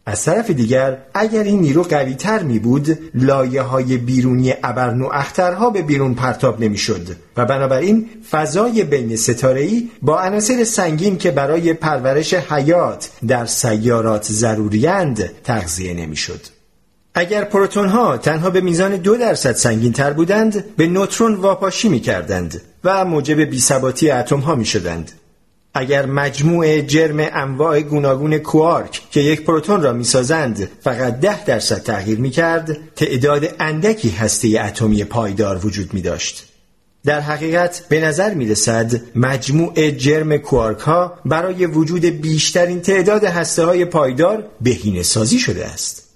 از 0.08 0.24
طرف 0.24 0.50
دیگر 0.50 0.98
اگر 1.14 1.42
این 1.42 1.60
نیرو 1.60 1.82
قوی 1.82 2.14
تر 2.14 2.42
می 2.42 2.58
بود 2.58 2.98
لایه 3.14 3.62
های 3.62 3.96
بیرونی 3.96 4.54
ابرنو 4.62 5.08
اخترها 5.12 5.70
به 5.70 5.82
بیرون 5.82 6.14
پرتاب 6.14 6.60
نمی 6.60 6.78
شد 6.78 7.08
و 7.36 7.44
بنابراین 7.44 8.08
فضای 8.30 8.84
بین 8.84 9.16
ستارهی 9.16 9.90
با 10.02 10.20
عناصر 10.20 10.64
سنگین 10.64 11.18
که 11.18 11.30
برای 11.30 11.72
پرورش 11.72 12.34
حیات 12.34 13.10
در 13.26 13.46
سیارات 13.46 14.24
ضروریند 14.24 15.30
تغذیه 15.44 15.94
نمی 15.94 16.16
شد. 16.16 16.40
اگر 17.14 17.44
پروتون 17.44 17.88
ها 17.88 18.16
تنها 18.16 18.50
به 18.50 18.60
میزان 18.60 18.96
دو 18.96 19.16
درصد 19.16 19.52
سنگین 19.52 19.92
تر 19.92 20.12
بودند 20.12 20.76
به 20.76 20.86
نوترون 20.86 21.34
واپاشی 21.34 21.88
می 21.88 22.00
کردند 22.00 22.60
و 22.84 23.04
موجب 23.04 23.40
بیثباتی 23.40 24.10
اتم 24.10 24.40
ها 24.40 24.54
می 24.54 24.64
شدند. 24.64 25.12
اگر 25.78 26.06
مجموع 26.06 26.80
جرم 26.80 27.16
انواع 27.32 27.80
گوناگون 27.80 28.38
کوارک 28.38 29.02
که 29.10 29.20
یک 29.20 29.44
پروتون 29.44 29.82
را 29.82 29.92
می‌سازند 29.92 30.68
فقط 30.80 31.20
ده 31.20 31.44
درصد 31.44 31.82
تغییر 31.82 32.18
می 32.18 32.30
کرد 32.30 32.78
تعداد 32.96 33.54
اندکی 33.60 34.10
هسته 34.10 34.60
اتمی 34.60 35.04
پایدار 35.04 35.66
وجود 35.66 35.94
می 35.94 36.02
داشت. 36.02 36.44
در 37.04 37.20
حقیقت 37.20 37.84
به 37.88 38.00
نظر 38.00 38.34
می 38.34 38.48
رسد 38.48 39.00
مجموع 39.14 39.90
جرم 39.90 40.36
کوارک 40.36 40.78
ها 40.78 41.18
برای 41.24 41.66
وجود 41.66 42.04
بیشترین 42.04 42.80
تعداد 42.80 43.24
هسته 43.24 43.64
های 43.64 43.84
پایدار 43.84 44.46
بهینه 44.60 45.02
سازی 45.02 45.38
شده 45.38 45.66
است. 45.66 46.07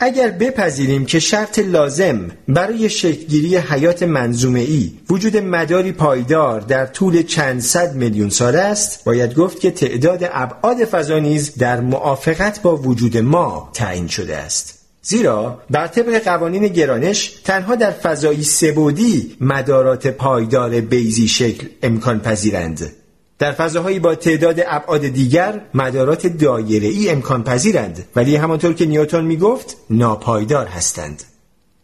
اگر 0.00 0.30
بپذیریم 0.30 1.06
که 1.06 1.18
شرط 1.18 1.58
لازم 1.58 2.30
برای 2.48 2.88
شکلگیری 2.88 3.56
حیات 3.56 4.02
منظومه 4.02 4.60
ای 4.60 4.92
وجود 5.10 5.36
مداری 5.36 5.92
پایدار 5.92 6.60
در 6.60 6.86
طول 6.86 7.22
چند 7.22 7.60
صد 7.60 7.94
میلیون 7.94 8.30
سال 8.30 8.56
است 8.56 9.04
باید 9.04 9.34
گفت 9.34 9.60
که 9.60 9.70
تعداد 9.70 10.30
ابعاد 10.32 10.84
فضا 10.84 11.18
نیز 11.18 11.54
در 11.54 11.80
موافقت 11.80 12.62
با 12.62 12.76
وجود 12.76 13.16
ما 13.16 13.70
تعیین 13.74 14.08
شده 14.08 14.36
است. 14.36 14.78
زیرا 15.02 15.62
بر 15.70 15.86
طبق 15.86 16.24
قوانین 16.24 16.68
گرانش 16.68 17.28
تنها 17.44 17.74
در 17.74 17.90
فضایی 17.90 18.42
سبودی 18.42 19.36
مدارات 19.40 20.06
پایدار 20.06 20.80
بیزی 20.80 21.28
شکل 21.28 21.66
امکان 21.82 22.20
پذیرند 22.20 22.92
در 23.38 23.52
فضاهایی 23.52 23.98
با 23.98 24.14
تعداد 24.14 24.60
ابعاد 24.66 25.08
دیگر 25.08 25.60
مدارات 25.74 26.26
دایره 26.26 26.88
ای 26.88 27.10
امکان 27.10 27.44
پذیرند 27.44 28.04
ولی 28.16 28.36
همانطور 28.36 28.74
که 28.74 28.86
نیوتن 28.86 29.24
می 29.24 29.36
گفت 29.36 29.76
ناپایدار 29.90 30.66
هستند. 30.66 31.22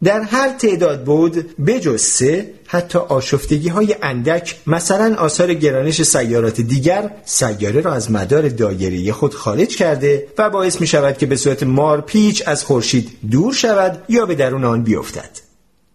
در 0.05 0.21
هر 0.21 0.49
تعداد 0.49 1.05
بود 1.05 1.65
بجز 1.67 2.03
سه 2.03 2.51
حتی 2.67 2.99
آشفتگی 2.99 3.69
های 3.69 3.97
اندک 4.03 4.57
مثلا 4.67 5.15
آثار 5.19 5.55
گرانش 5.55 6.03
سیارات 6.03 6.61
دیگر 6.61 7.11
سیاره 7.25 7.81
را 7.81 7.95
از 7.95 8.11
مدار 8.11 8.49
دایره 8.49 9.13
خود 9.13 9.35
خارج 9.35 9.77
کرده 9.77 10.27
و 10.39 10.51
باعث 10.51 10.81
می 10.81 10.87
شود 10.87 11.19
که 11.19 11.27
به 11.27 11.37
صورت 11.37 11.63
مارپیچ 11.63 12.43
از 12.47 12.65
خورشید 12.65 13.11
دور 13.31 13.53
شود 13.53 14.03
یا 14.09 14.27
به 14.27 14.35
درون 14.35 14.65
آن 14.65 14.83
بیفتد. 14.83 15.54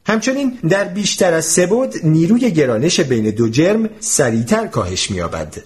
همچنین 0.10 0.60
در 0.70 0.84
بیشتر 0.84 1.34
از 1.34 1.46
سبود 1.46 1.94
نیروی 2.04 2.52
گرانش 2.52 3.00
بین 3.00 3.30
دو 3.30 3.50
جرم 3.50 3.90
سریعتر 4.00 4.68
کاهش 4.68 5.12
می‌یابد. 5.12 5.58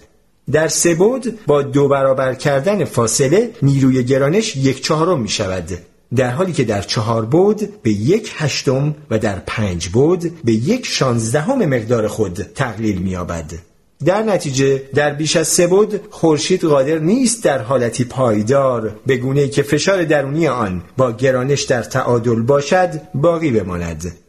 در 0.52 0.68
سبود 0.68 1.38
با 1.46 1.62
دو 1.62 1.88
برابر 1.88 2.34
کردن 2.34 2.84
فاصله 2.84 3.50
نیروی 3.62 4.04
گرانش 4.04 4.56
یک 4.56 4.84
چهارم 4.84 5.20
می 5.20 5.28
شود 5.28 5.68
در 6.16 6.30
حالی 6.30 6.52
که 6.52 6.64
در 6.64 6.82
چهار 6.82 7.24
بود 7.24 7.82
به 7.82 7.90
یک 7.90 8.32
هشتم 8.36 8.94
و 9.10 9.18
در 9.18 9.38
پنج 9.46 9.88
بود 9.88 10.42
به 10.44 10.52
یک 10.52 10.86
شانزدهم 10.86 11.64
مقدار 11.64 12.08
خود 12.08 12.34
تقلیل 12.54 12.98
می‌یابد. 12.98 13.52
در 14.04 14.22
نتیجه 14.22 14.82
در 14.94 15.10
بیش 15.10 15.36
از 15.36 15.48
سه 15.48 15.66
بود 15.66 16.00
خورشید 16.10 16.64
قادر 16.64 16.98
نیست 16.98 17.44
در 17.44 17.58
حالتی 17.58 18.04
پایدار 18.04 18.96
به 19.06 19.16
گونه 19.16 19.48
که 19.48 19.62
فشار 19.62 20.04
درونی 20.04 20.48
آن 20.48 20.82
با 20.96 21.12
گرانش 21.12 21.62
در 21.62 21.82
تعادل 21.82 22.42
باشد 22.42 22.90
باقی 23.14 23.50
بماند 23.50 24.23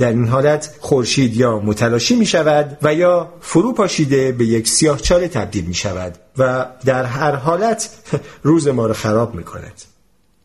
در 0.00 0.08
این 0.08 0.28
حالت 0.28 0.70
خورشید 0.80 1.36
یا 1.36 1.60
متلاشی 1.60 2.16
می 2.16 2.26
شود 2.26 2.78
و 2.82 2.94
یا 2.94 3.32
فرو 3.40 3.72
پاشیده 3.72 4.32
به 4.32 4.44
یک 4.44 4.68
سیاهچاله 4.68 5.28
تبدیل 5.28 5.64
می 5.64 5.74
شود 5.74 6.14
و 6.38 6.66
در 6.84 7.04
هر 7.04 7.34
حالت 7.34 7.88
روز 8.42 8.68
ما 8.68 8.86
را 8.86 8.94
خراب 8.94 9.34
می 9.34 9.44
کند. 9.44 9.72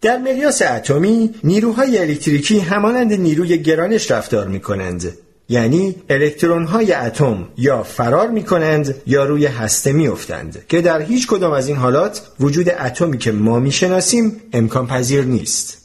در 0.02 0.18
مقیاس 0.18 0.62
اتمی 0.62 1.36
نیروهای 1.44 1.98
الکتریکی 1.98 2.60
همانند 2.60 3.14
نیروی 3.14 3.58
گرانش 3.58 4.12
رفتار 4.12 4.48
می 4.48 4.60
کنند 4.60 5.18
یعنی 5.50 5.96
الکترون 6.10 6.66
های 6.66 6.94
اتم 6.94 7.48
یا 7.58 7.84
فرار 7.84 8.28
می 8.28 8.44
کنند 8.44 8.96
یا 9.08 9.26
روی 9.26 9.46
هسته 9.46 9.94
می 9.94 10.08
افتند 10.08 10.68
که 10.68 10.82
در 10.82 11.02
هیچ 11.02 11.28
کدام 11.28 11.52
از 11.52 11.68
این 11.68 11.78
حالات 11.78 12.22
وجود 12.40 12.70
اتمی 12.70 13.18
که 13.18 13.32
ما 13.32 13.60
می 13.60 13.72
شناسیم 13.72 14.42
امکان 14.54 14.88
پذیر 14.88 15.24
نیست 15.24 15.85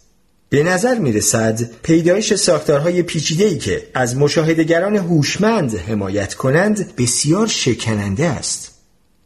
به 0.51 0.63
نظر 0.63 0.99
می 0.99 1.13
رسد 1.13 1.61
پیدایش 1.83 2.35
ساختارهای 2.35 3.03
پیچیده‌ای 3.03 3.59
که 3.59 3.83
از 3.95 4.17
مشاهدگران 4.17 4.97
هوشمند 4.97 5.77
حمایت 5.79 6.35
کنند 6.35 6.97
بسیار 6.97 7.47
شکننده 7.47 8.27
است. 8.27 8.71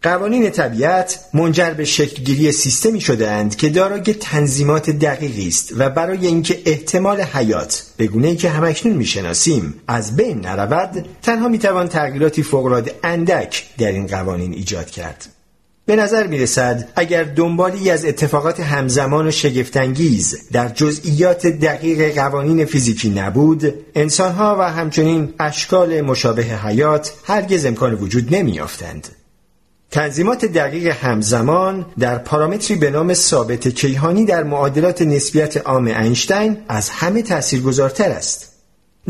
قوانین 0.03 0.51
طبیعت 0.51 1.21
منجر 1.35 1.71
به 1.71 1.85
شکلگیری 1.85 2.53
سیستمی 2.53 3.01
شدهاند 3.01 3.57
که 3.57 3.69
دارای 3.69 4.01
تنظیمات 4.01 4.91
دقیقی 4.91 5.49
است 5.49 5.73
و 5.77 5.91
برای 5.91 6.27
اینکه 6.27 6.63
احتمال 6.67 7.21
حیات 7.21 7.85
به 7.97 8.07
گونه‌ای 8.07 8.37
که 8.37 8.51
همکنون 8.51 8.97
می‌شناسیم 8.97 9.75
از 9.89 10.17
بین 10.17 10.41
نرود 10.41 11.09
تنها 11.23 11.49
می‌توان 11.49 11.89
تغییراتی 11.89 12.43
فوق‌العاده 12.43 12.95
اندک 13.03 13.65
در 13.79 13.93
این 13.93 14.07
قوانین 14.07 14.53
ایجاد 14.53 14.91
کرد 14.91 15.34
به 15.87 15.97
نظر 15.97 16.27
می 16.27 16.39
رسد 16.39 16.89
اگر 16.97 17.25
دنبالی 17.25 17.91
از 17.91 18.05
اتفاقات 18.05 18.61
همزمان 18.61 19.27
و 19.27 19.31
شگفتانگیز 19.31 20.49
در 20.53 20.69
جزئیات 20.69 21.47
دقیق 21.47 22.15
قوانین 22.15 22.65
فیزیکی 22.65 23.11
نبود 23.11 23.75
انسانها 23.95 24.57
و 24.59 24.63
همچنین 24.63 25.35
اشکال 25.41 26.01
مشابه 26.01 26.43
حیات 26.43 27.13
هرگز 27.25 27.67
امکان 27.67 27.95
وجود 27.95 28.35
نمی 28.35 28.53
یافتند. 28.53 29.09
تنظیمات 29.91 30.45
دقیق 30.45 30.87
همزمان 30.87 31.87
در 31.99 32.19
پارامتری 32.19 32.77
به 32.77 32.91
نام 32.91 33.15
ثابت 33.15 33.69
کیهانی 33.69 34.25
در 34.25 34.43
معادلات 34.43 35.03
نسبیت 35.03 35.57
عام 35.57 35.87
اینشتین 35.87 36.57
از 36.69 36.91
همه 36.91 37.23
تاثیرگذارتر 37.23 38.11
است. 38.11 38.54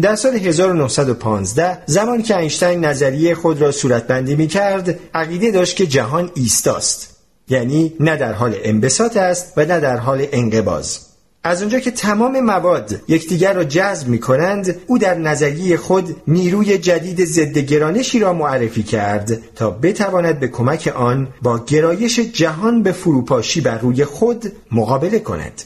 در 0.00 0.16
سال 0.16 0.35
1915 0.35 1.78
زمانی 1.87 2.22
که 2.22 2.38
اینشتین 2.38 2.85
نظریه 2.85 3.35
خود 3.35 3.61
را 3.61 3.72
صورتبندی 3.72 4.35
می 4.35 4.46
کرد 4.46 4.98
عقیده 5.14 5.50
داشت 5.50 5.76
که 5.76 5.87
جهان 5.87 6.30
ایستاست. 6.35 7.16
یعنی 7.48 7.92
نه 8.00 8.16
در 8.16 8.33
حال 8.33 8.54
انبساط 8.62 9.16
است 9.16 9.52
و 9.57 9.61
نه 9.61 9.80
در 9.80 9.96
حال 9.96 10.26
انقباز 10.33 10.98
از 11.46 11.62
اونجا 11.62 11.78
که 11.78 11.90
تمام 11.90 12.40
مواد 12.40 13.00
یکدیگر 13.09 13.52
را 13.52 13.64
جذب 13.64 14.09
می 14.09 14.18
کنند 14.18 14.76
او 14.87 14.98
در 14.98 15.14
نظریه 15.14 15.76
خود 15.76 16.16
نیروی 16.28 16.78
جدید 16.78 17.24
ضد 17.24 17.59
گرانشی 17.59 18.20
را 18.20 18.33
معرفی 18.33 18.83
کرد 18.83 19.54
تا 19.54 19.70
بتواند 19.70 20.40
به 20.40 20.48
کمک 20.48 20.92
آن 20.96 21.28
با 21.42 21.59
گرایش 21.59 22.20
جهان 22.20 22.83
به 22.83 22.92
فروپاشی 22.92 23.61
بر 23.61 23.78
روی 23.78 24.04
خود 24.04 24.52
مقابله 24.72 25.18
کند. 25.18 25.62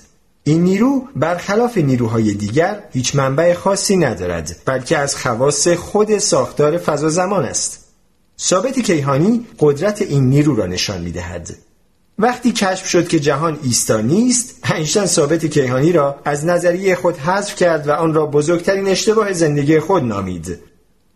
این 0.49 0.63
نیرو 0.63 1.03
برخلاف 1.17 1.79
نیروهای 1.79 2.35
دیگر 2.35 2.83
هیچ 2.93 3.15
منبع 3.17 3.55
خاصی 3.55 3.97
ندارد 3.97 4.57
بلکه 4.65 4.99
از 4.99 5.17
خواص 5.17 5.69
خود 5.69 6.19
ساختار 6.19 6.79
فضا 6.79 7.09
زمان 7.09 7.45
است. 7.45 7.85
ثابت 8.41 8.79
کیهانی 8.79 9.47
قدرت 9.59 10.03
این 10.03 10.29
نیرو 10.29 10.57
را 10.57 10.67
نشان 10.67 11.01
می‌دهد. 11.01 11.57
وقتی 12.19 12.53
کشف 12.53 12.89
شد 12.89 13.09
که 13.09 13.21
جهان 13.21 13.59
ایستا 13.63 14.01
نیست 14.01 14.55
اینشتین 14.75 15.07
ثابت 15.07 15.47
کیهانی 15.47 15.93
را 15.93 16.21
از 16.25 16.47
نظریه 16.47 16.95
خود 16.95 17.17
حذف 17.17 17.55
کرد 17.55 17.89
و 17.89 17.93
آن 17.93 18.15
را 18.15 18.27
بزرگترین 18.27 18.89
اشتباه 18.89 19.33
زندگی 19.33 19.81
خود 19.81 20.05
نامید. 20.05 20.59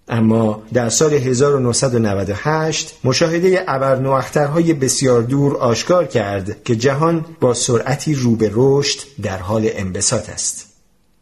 اما 0.09 0.63
در 0.73 0.89
سال 0.89 1.15
1998 1.15 2.95
مشاهده 3.05 3.65
ابرنواخترهای 3.69 4.73
بسیار 4.73 5.23
دور 5.23 5.57
آشکار 5.57 6.07
کرد 6.07 6.65
که 6.65 6.77
جهان 6.77 7.27
با 7.41 7.55
سرعتی 7.55 8.15
رو 8.15 8.37
به 8.37 8.51
رشد 8.55 9.01
در 9.23 9.39
حال 9.39 9.69
انبساط 9.73 10.31
است. 10.31 10.67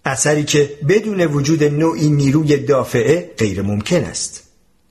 اثری 0.04 0.44
که 0.44 0.70
بدون 0.88 1.20
وجود 1.20 1.64
نوعی 1.64 2.10
نیروی 2.10 2.56
دافعه 2.56 3.30
غیر 3.38 3.62
ممکن 3.62 4.04
است. 4.04 4.42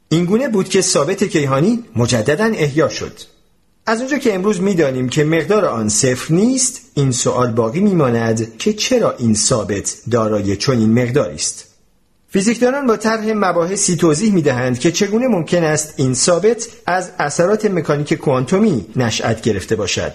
اینگونه 0.09 0.47
بود 0.47 0.69
که 0.69 0.81
ثابت 0.81 1.23
کیهانی 1.23 1.83
مجددا 1.95 2.45
احیا 2.45 2.89
شد. 2.89 3.13
از 3.85 3.99
اونجا 3.99 4.17
که 4.17 4.35
امروز 4.35 4.61
می‌دانیم 4.61 5.09
که 5.09 5.23
مقدار 5.23 5.65
آن 5.65 5.89
صفر 5.89 6.33
نیست 6.33 6.81
این 6.93 7.11
سوال 7.11 7.51
باقی 7.51 7.79
میماند 7.79 8.57
که 8.57 8.73
چرا 8.73 9.11
این 9.11 9.35
ثابت 9.35 9.97
دارای 10.11 10.55
چنین 10.55 11.03
مقداری 11.03 11.35
است. 11.35 11.68
فیزیکدانان 12.31 12.87
با 12.87 12.97
طرح 12.97 13.33
مباحثی 13.35 13.95
توضیح 13.95 14.33
می 14.33 14.41
دهند 14.41 14.79
که 14.79 14.91
چگونه 14.91 15.27
ممکن 15.27 15.63
است 15.63 15.93
این 15.97 16.13
ثابت 16.13 16.67
از 16.85 17.11
اثرات 17.19 17.65
مکانیک 17.65 18.13
کوانتومی 18.13 18.85
نشأت 18.95 19.41
گرفته 19.41 19.75
باشد. 19.75 20.13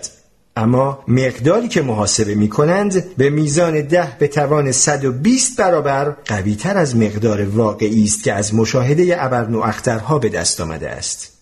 اما 0.56 1.04
مقداری 1.08 1.68
که 1.68 1.82
محاسبه 1.82 2.34
می 2.34 2.48
کنند 2.48 3.16
به 3.16 3.30
میزان 3.30 3.80
ده 3.80 4.16
به 4.18 4.28
توان 4.28 4.72
120 4.72 5.56
برابر 5.56 6.16
قوی 6.26 6.54
تر 6.54 6.76
از 6.76 6.96
مقدار 6.96 7.42
واقعی 7.42 8.04
است 8.04 8.22
که 8.22 8.32
از 8.32 8.54
مشاهده 8.54 9.24
ابرنواخترها 9.24 10.18
به 10.18 10.28
دست 10.28 10.60
آمده 10.60 10.90
است. 10.90 11.33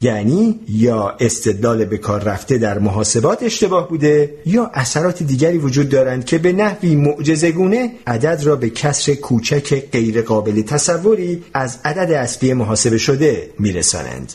یعنی 0.00 0.60
یا 0.68 1.16
استدلال 1.20 1.84
به 1.84 1.98
کار 1.98 2.22
رفته 2.22 2.58
در 2.58 2.78
محاسبات 2.78 3.42
اشتباه 3.42 3.88
بوده 3.88 4.34
یا 4.46 4.70
اثرات 4.74 5.22
دیگری 5.22 5.58
وجود 5.58 5.88
دارند 5.88 6.24
که 6.24 6.38
به 6.38 6.52
نحوی 6.52 6.96
معجزگونه 6.96 7.92
عدد 8.06 8.40
را 8.44 8.56
به 8.56 8.70
کسر 8.70 9.14
کوچک 9.14 9.90
غیر 9.90 10.22
قابل 10.22 10.62
تصوری 10.62 11.44
از 11.54 11.78
عدد 11.84 12.12
اصلی 12.12 12.52
محاسبه 12.52 12.98
شده 12.98 13.50
میرسانند. 13.58 14.32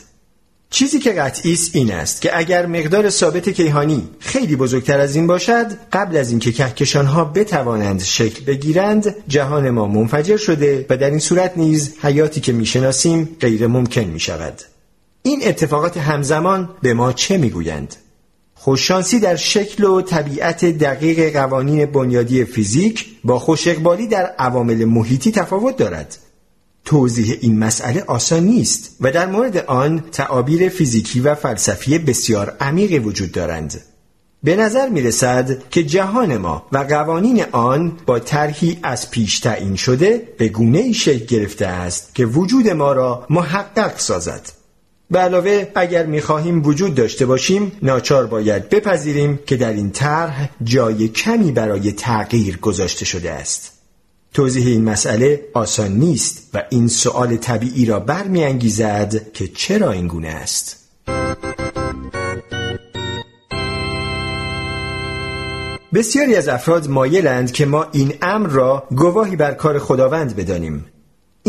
چیزی 0.71 0.99
که 0.99 1.11
قطعی 1.11 1.53
است 1.53 1.75
این 1.75 1.91
است 1.91 2.21
که 2.21 2.37
اگر 2.37 2.65
مقدار 2.65 3.09
ثابت 3.09 3.49
کیهانی 3.49 4.09
خیلی 4.19 4.55
بزرگتر 4.55 4.99
از 4.99 5.15
این 5.15 5.27
باشد 5.27 5.67
قبل 5.93 6.17
از 6.17 6.29
اینکه 6.29 6.51
کهکشان 6.51 7.05
ها 7.05 7.25
بتوانند 7.25 8.03
شکل 8.03 8.45
بگیرند 8.45 9.15
جهان 9.27 9.69
ما 9.69 9.87
منفجر 9.87 10.37
شده 10.37 10.85
و 10.89 10.97
در 10.97 11.09
این 11.09 11.19
صورت 11.19 11.57
نیز 11.57 11.93
حیاتی 12.01 12.41
که 12.41 12.53
می‌شناسیم 12.53 13.37
غیر 13.39 13.67
ممکن 13.67 14.03
می 14.03 14.19
شود. 14.19 14.61
این 15.23 15.39
اتفاقات 15.43 15.97
همزمان 15.97 16.69
به 16.81 16.93
ما 16.93 17.13
چه 17.13 17.37
می‌گویند؟ 17.37 17.95
خوششانسی 18.53 19.19
در 19.19 19.35
شکل 19.35 19.83
و 19.83 20.01
طبیعت 20.01 20.65
دقیق 20.65 21.33
قوانین 21.33 21.85
بنیادی 21.85 22.45
فیزیک 22.45 23.05
با 23.23 23.39
خوش 23.39 23.67
در 23.67 24.25
عوامل 24.25 24.85
محیطی 24.85 25.31
تفاوت 25.31 25.77
دارد. 25.77 26.17
توضیح 26.85 27.37
این 27.41 27.59
مسئله 27.59 28.03
آسان 28.07 28.43
نیست 28.43 28.95
و 29.01 29.11
در 29.11 29.25
مورد 29.25 29.57
آن 29.57 30.03
تعابیر 30.11 30.69
فیزیکی 30.69 31.19
و 31.19 31.35
فلسفی 31.35 31.99
بسیار 31.99 32.57
عمیقی 32.59 32.99
وجود 32.99 33.31
دارند. 33.31 33.81
به 34.43 34.55
نظر 34.55 34.89
می 34.89 35.01
رسد 35.01 35.69
که 35.69 35.83
جهان 35.83 36.37
ما 36.37 36.67
و 36.71 36.77
قوانین 36.77 37.43
آن 37.51 37.97
با 38.05 38.19
طرحی 38.19 38.79
از 38.83 39.11
پیش 39.11 39.39
تعیین 39.39 39.75
شده 39.75 40.27
به 40.37 40.47
گونه 40.47 40.91
شکل 40.91 41.25
گرفته 41.25 41.67
است 41.67 42.15
که 42.15 42.25
وجود 42.25 42.69
ما 42.69 42.93
را 42.93 43.25
محقق 43.29 43.97
سازد. 43.97 44.58
به 45.11 45.19
علاوه 45.19 45.67
اگر 45.75 46.05
می‌خواهیم 46.05 46.65
وجود 46.65 46.95
داشته 46.95 47.25
باشیم 47.25 47.71
ناچار 47.81 48.27
باید 48.27 48.69
بپذیریم 48.69 49.39
که 49.45 49.57
در 49.57 49.73
این 49.73 49.91
طرح 49.91 50.49
جای 50.63 51.07
کمی 51.07 51.51
برای 51.51 51.91
تغییر 51.91 52.57
گذاشته 52.57 53.05
شده 53.05 53.31
است. 53.31 53.71
توضیح 54.33 54.67
این 54.67 54.83
مسئله 54.83 55.45
آسان 55.53 55.91
نیست 55.91 56.49
و 56.53 56.63
این 56.69 56.87
سؤال 56.87 57.37
طبیعی 57.37 57.85
را 57.85 57.99
برمیانگیزد 57.99 59.31
که 59.33 59.47
چرا 59.47 59.91
این 59.91 60.07
گونه 60.07 60.27
است. 60.27 60.75
بسیاری 65.93 66.35
از 66.35 66.47
افراد 66.47 66.87
مایلند 66.87 67.51
که 67.51 67.65
ما 67.65 67.87
این 67.91 68.13
امر 68.21 68.49
را 68.49 68.83
گواهی 68.91 69.35
بر 69.35 69.53
کار 69.53 69.79
خداوند 69.79 70.35
بدانیم. 70.35 70.85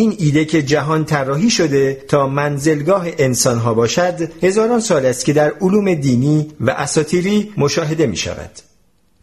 این 0.01 0.17
ایده 0.19 0.45
که 0.45 0.63
جهان 0.63 1.05
طراحی 1.05 1.51
شده 1.51 2.05
تا 2.09 2.27
منزلگاه 2.27 3.07
انسانها 3.19 3.75
باشد 3.75 4.31
هزاران 4.43 4.81
سال 4.81 5.07
است 5.07 5.25
که 5.25 5.33
در 5.33 5.53
علوم 5.61 5.95
دینی 5.95 6.49
و 6.61 6.71
اساتیری 6.71 7.53
مشاهده 7.57 8.07
می 8.07 8.17
شود. 8.17 8.51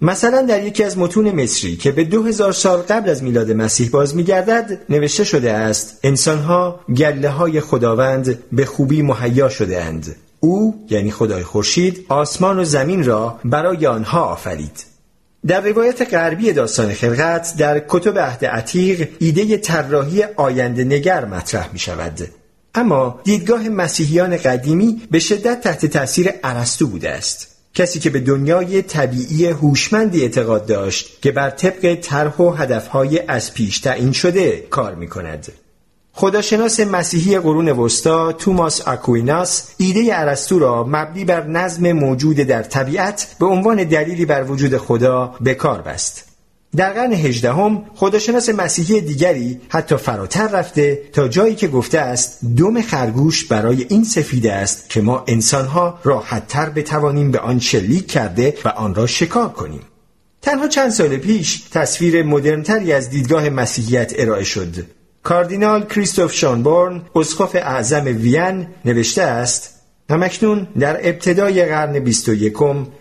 مثلا 0.01 0.41
در 0.41 0.63
یکی 0.63 0.83
از 0.83 0.97
متون 0.97 1.31
مصری 1.31 1.75
که 1.75 1.91
به 1.91 2.03
دو 2.03 2.23
هزار 2.23 2.51
سال 2.51 2.79
قبل 2.79 3.09
از 3.09 3.23
میلاد 3.23 3.51
مسیح 3.51 3.89
باز 3.89 4.15
میگردد 4.15 4.81
نوشته 4.89 5.23
شده 5.23 5.53
است 5.53 5.99
انسانها 6.03 6.79
گله 6.97 7.29
های 7.29 7.61
خداوند 7.61 8.39
به 8.51 8.65
خوبی 8.65 9.01
مهیا 9.01 9.49
شده 9.49 9.83
اند 9.83 10.15
او 10.39 10.85
یعنی 10.89 11.11
خدای 11.11 11.43
خورشید 11.43 12.05
آسمان 12.09 12.59
و 12.59 12.63
زمین 12.63 13.03
را 13.03 13.39
برای 13.45 13.87
آنها 13.87 14.21
آفرید 14.21 14.96
در 15.47 15.61
روایت 15.61 16.13
غربی 16.13 16.53
داستان 16.53 16.93
خلقت 16.93 17.53
در 17.57 17.83
کتب 17.87 18.19
عهد 18.19 18.45
عتیق 18.45 19.09
ایده 19.19 19.57
طراحی 19.57 20.23
آینده 20.23 20.83
نگر 20.83 21.25
مطرح 21.25 21.69
می 21.73 21.79
شود 21.79 22.27
اما 22.75 23.19
دیدگاه 23.23 23.69
مسیحیان 23.69 24.37
قدیمی 24.37 25.01
به 25.11 25.19
شدت 25.19 25.61
تحت 25.61 25.85
تاثیر 25.85 26.33
ارسطو 26.43 26.87
بوده 26.87 27.09
است. 27.09 27.47
کسی 27.73 27.99
که 27.99 28.09
به 28.09 28.19
دنیای 28.19 28.81
طبیعی 28.81 29.45
هوشمندی 29.45 30.21
اعتقاد 30.21 30.65
داشت 30.65 31.21
که 31.21 31.31
بر 31.31 31.49
طبق 31.49 31.95
طرح 32.01 32.37
و 32.37 32.49
هدفهای 32.49 33.19
از 33.27 33.53
پیش 33.53 33.79
تعیین 33.79 34.11
شده 34.11 34.67
کار 34.69 34.95
می 34.95 35.07
کند 35.07 35.47
خداشناس 36.19 36.79
مسیحی 36.79 37.39
قرون 37.39 37.69
وسطا 37.69 38.31
توماس 38.31 38.81
آکویناس 38.81 39.67
ایده 39.77 40.19
ارسطو 40.19 40.59
را 40.59 40.83
مبنی 40.83 41.25
بر 41.25 41.47
نظم 41.47 41.91
موجود 41.91 42.35
در 42.35 42.63
طبیعت 42.63 43.35
به 43.39 43.45
عنوان 43.45 43.83
دلیلی 43.83 44.25
بر 44.25 44.43
وجود 44.43 44.77
خدا 44.77 45.35
به 45.41 45.53
کار 45.53 45.81
بست. 45.81 46.23
در 46.75 46.93
قرن 46.93 47.13
هجدهم 47.13 47.85
خداشناس 47.95 48.49
مسیحی 48.49 49.01
دیگری 49.01 49.61
حتی 49.69 49.97
فراتر 49.97 50.47
رفته 50.47 51.01
تا 51.13 51.27
جایی 51.27 51.55
که 51.55 51.67
گفته 51.67 51.99
است 51.99 52.39
دم 52.57 52.81
خرگوش 52.81 53.45
برای 53.45 53.85
این 53.89 54.03
سفیده 54.03 54.53
است 54.53 54.89
که 54.89 55.01
ما 55.01 55.23
انسانها 55.27 55.99
راحتتر 56.03 56.69
بتوانیم 56.69 57.31
به 57.31 57.39
آن 57.39 57.59
شلیک 57.59 58.11
کرده 58.11 58.53
و 58.65 58.69
آن 58.69 58.95
را 58.95 59.07
شکار 59.07 59.49
کنیم. 59.49 59.81
تنها 60.41 60.67
چند 60.67 60.91
سال 60.91 61.17
پیش 61.17 61.63
تصویر 61.71 62.23
مدرنتری 62.23 62.93
از 62.93 63.09
دیدگاه 63.09 63.49
مسیحیت 63.49 64.13
ارائه 64.15 64.43
شد 64.43 64.96
کاردینال 65.27 65.85
کریستوف 65.85 66.33
شانبورن 66.33 67.01
اسقف 67.15 67.55
اعظم 67.55 68.05
وین 68.05 68.67
نوشته 68.85 69.21
است 69.21 69.73
همکنون 70.09 70.67
در 70.79 71.09
ابتدای 71.09 71.65
قرن 71.65 71.99
21 71.99 72.53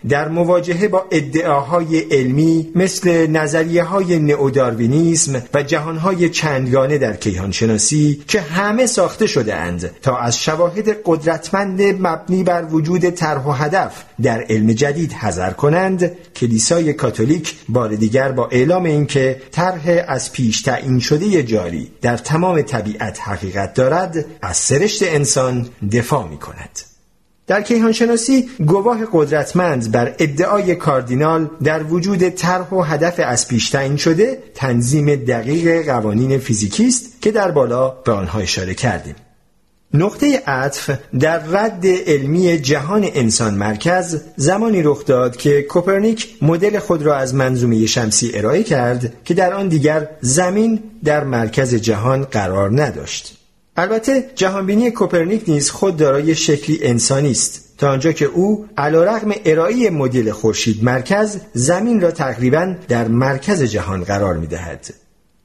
در 0.09 0.27
مواجهه 0.27 0.87
با 0.87 1.05
ادعاهای 1.11 1.99
علمی 1.99 2.71
مثل 2.75 3.27
نظریه 3.27 3.83
های 3.83 4.19
نئوداروینیسم 4.19 5.43
و 5.53 5.63
جهانهای 5.63 6.29
چندگانه 6.29 6.97
در 6.97 7.15
کیهانشناسی 7.15 8.23
که 8.27 8.41
همه 8.41 8.85
ساخته 8.85 9.27
شده 9.27 9.55
اند 9.55 9.91
تا 10.01 10.17
از 10.17 10.43
شواهد 10.43 10.97
قدرتمند 11.05 11.81
مبنی 11.81 12.43
بر 12.43 12.65
وجود 12.71 13.09
طرح 13.09 13.43
و 13.43 13.51
هدف 13.51 14.03
در 14.21 14.45
علم 14.49 14.73
جدید 14.73 15.13
حذر 15.13 15.51
کنند 15.51 16.11
کلیسای 16.35 16.93
کاتولیک 16.93 17.55
بار 17.69 17.95
دیگر 17.95 18.31
با 18.31 18.47
اعلام 18.47 18.83
اینکه 18.83 19.41
طرح 19.51 20.03
از 20.07 20.31
پیش 20.31 20.61
تعیین 20.61 20.99
شده 20.99 21.43
جاری 21.43 21.91
در 22.01 22.17
تمام 22.17 22.61
طبیعت 22.61 23.19
حقیقت 23.21 23.73
دارد 23.73 24.25
از 24.41 24.57
سرشت 24.57 25.03
انسان 25.03 25.69
دفاع 25.91 26.27
می 26.27 26.37
کند. 26.37 26.79
در 27.47 27.61
کیهانشناسی 27.61 28.49
گواه 28.65 28.99
قدرتمند 29.13 29.91
بر 29.91 30.15
ادعای 30.19 30.75
کاردینال 30.75 31.49
در 31.63 31.83
وجود 31.83 32.29
طرح 32.29 32.69
و 32.69 32.81
هدف 32.81 33.19
از 33.23 33.47
پیش 33.47 33.69
تعیین 33.69 33.97
شده 33.97 34.43
تنظیم 34.55 35.15
دقیق 35.15 35.85
قوانین 35.85 36.37
فیزیکی 36.37 36.87
است 36.87 37.21
که 37.21 37.31
در 37.31 37.51
بالا 37.51 37.89
به 37.89 38.11
آنها 38.11 38.39
اشاره 38.39 38.73
کردیم 38.73 39.15
نقطه 39.93 40.43
عطف 40.47 40.91
در 41.19 41.37
رد 41.37 41.87
علمی 41.87 42.57
جهان 42.57 43.09
انسان 43.13 43.53
مرکز 43.53 44.21
زمانی 44.35 44.83
رخ 44.83 45.05
داد 45.05 45.35
که 45.35 45.61
کوپرنیک 45.61 46.37
مدل 46.41 46.79
خود 46.79 47.01
را 47.01 47.15
از 47.15 47.35
منظومه 47.35 47.85
شمسی 47.85 48.31
ارائه 48.33 48.63
کرد 48.63 49.13
که 49.25 49.33
در 49.33 49.53
آن 49.53 49.67
دیگر 49.67 50.09
زمین 50.21 50.83
در 51.03 51.23
مرکز 51.23 51.75
جهان 51.75 52.23
قرار 52.23 52.81
نداشت 52.81 53.37
البته 53.77 54.31
جهانبینی 54.35 54.91
کوپرنیک 54.91 55.43
نیز 55.47 55.69
خود 55.69 55.97
دارای 55.97 56.35
شکلی 56.35 56.79
انسانی 56.81 57.31
است 57.31 57.63
تا 57.77 57.91
آنجا 57.91 58.11
که 58.11 58.25
او 58.25 58.67
علیرغم 58.77 59.31
ارائه 59.45 59.89
مدل 59.89 60.31
خورشید 60.31 60.83
مرکز 60.83 61.37
زمین 61.53 62.01
را 62.01 62.11
تقریبا 62.11 62.75
در 62.87 63.07
مرکز 63.07 63.63
جهان 63.63 64.03
قرار 64.03 64.37
می 64.37 64.47
دهد. 64.47 64.93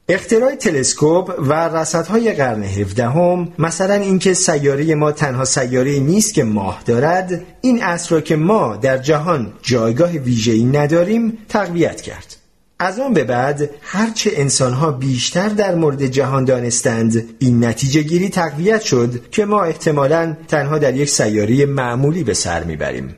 اختراع 0.09 0.55
تلسکوپ 0.55 1.35
و 1.39 1.53
رصدهای 1.53 2.33
قرن 2.33 2.63
هفدهم 2.63 3.47
مثلا 3.59 3.93
اینکه 3.93 4.33
سیاره 4.33 4.95
ما 4.95 5.11
تنها 5.11 5.45
سیاره 5.45 5.99
نیست 5.99 6.33
که 6.33 6.43
ماه 6.43 6.81
دارد 6.85 7.45
این 7.61 7.83
اصل 7.83 8.15
را 8.15 8.21
که 8.21 8.35
ما 8.35 8.75
در 8.75 8.97
جهان 8.97 9.53
جایگاه 9.61 10.11
ویژه‌ای 10.11 10.63
نداریم 10.63 11.37
تقویت 11.49 12.01
کرد. 12.01 12.35
از 12.79 12.99
آن 12.99 13.13
به 13.13 13.23
بعد 13.23 13.69
هرچه 13.81 14.31
انسانها 14.33 14.91
بیشتر 14.91 15.49
در 15.49 15.75
مورد 15.75 16.05
جهان 16.05 16.45
دانستند 16.45 17.35
این 17.39 17.65
نتیجه 17.65 18.01
گیری 18.01 18.29
تقویت 18.29 18.81
شد 18.81 19.29
که 19.31 19.45
ما 19.45 19.63
احتمالا 19.63 20.37
تنها 20.47 20.77
در 20.77 20.95
یک 20.95 21.09
سیاره 21.09 21.65
معمولی 21.65 22.23
به 22.23 22.33
سر 22.33 22.63
می‌بریم. 22.63 23.15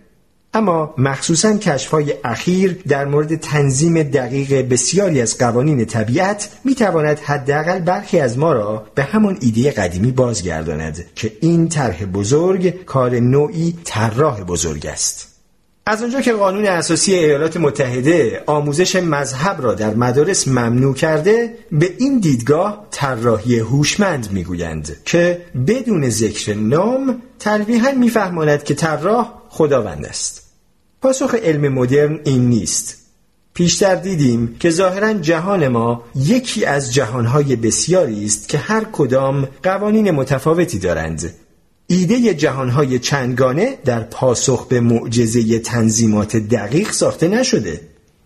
اما 0.56 0.94
مخصوصا 0.98 1.60
های 1.92 2.14
اخیر 2.24 2.82
در 2.88 3.06
مورد 3.06 3.36
تنظیم 3.36 4.04
دقیق 4.04 4.70
بسیاری 4.70 5.22
از 5.22 5.38
قوانین 5.38 5.86
طبیعت 5.86 6.50
می 6.64 6.76
تواند 6.76 7.20
حداقل 7.20 7.80
برخی 7.80 8.20
از 8.20 8.38
ما 8.38 8.54
را 8.54 8.86
به 8.96 9.04
همان 9.04 9.38
ایده 9.42 9.72
قدیمی 9.72 10.12
بازگرداند 10.12 11.06
که 11.16 11.32
این 11.42 11.70
طرح 11.70 12.06
بزرگ 12.06 12.86
کار 12.86 13.20
نوعی 13.20 13.76
طراح 13.84 14.42
بزرگ 14.42 14.86
است. 14.86 15.36
از 15.88 16.04
آنجا 16.04 16.22
که 16.22 16.34
قانون 16.34 16.66
اساسی 16.66 17.14
ایالات 17.14 17.58
متحده 17.58 18.44
آموزش 18.46 18.96
مذهب 18.96 19.62
را 19.62 19.74
در 19.74 19.94
مدارس 19.94 20.48
ممنوع 20.48 20.94
کرده 20.94 21.54
به 21.72 21.94
این 21.98 22.20
دیدگاه 22.20 22.88
طراحی 22.92 23.60
هوشمند 23.60 24.32
می‌گویند 24.32 24.98
که 25.06 25.42
بدون 25.68 26.10
ذکر 26.10 26.54
نام 26.54 27.22
تلویحا 27.40 27.92
میفهماند 27.92 28.64
که 28.64 28.74
طراح 28.74 29.34
خداوند 29.50 30.06
است. 30.06 30.45
پاسخ 31.02 31.36
علم 31.36 31.74
مدرن 31.74 32.20
این 32.24 32.50
نیست. 32.50 33.06
پیشتر 33.54 33.96
دیدیم 33.96 34.56
که 34.60 34.70
ظاهرا 34.70 35.14
جهان 35.14 35.68
ما 35.68 36.04
یکی 36.16 36.66
از 36.66 36.94
جهانهای 36.94 37.56
بسیاری 37.56 38.26
است 38.26 38.50
که 38.50 38.58
هر 38.58 38.84
کدام 38.92 39.48
قوانین 39.64 40.12
متفاوتی 40.12 40.80
دارند. 40.80 41.34
ایده 41.88 42.34
جهانهای 42.34 43.00
چندگانه 43.00 43.78
در 43.86 44.00
پاسخ 44.00 44.68
به 44.68 44.80
معجزه 44.80 45.60
تنظیمات 45.60 46.38
دقیق 46.38 46.92
ساخته 46.92 47.28
نشده 47.28 47.82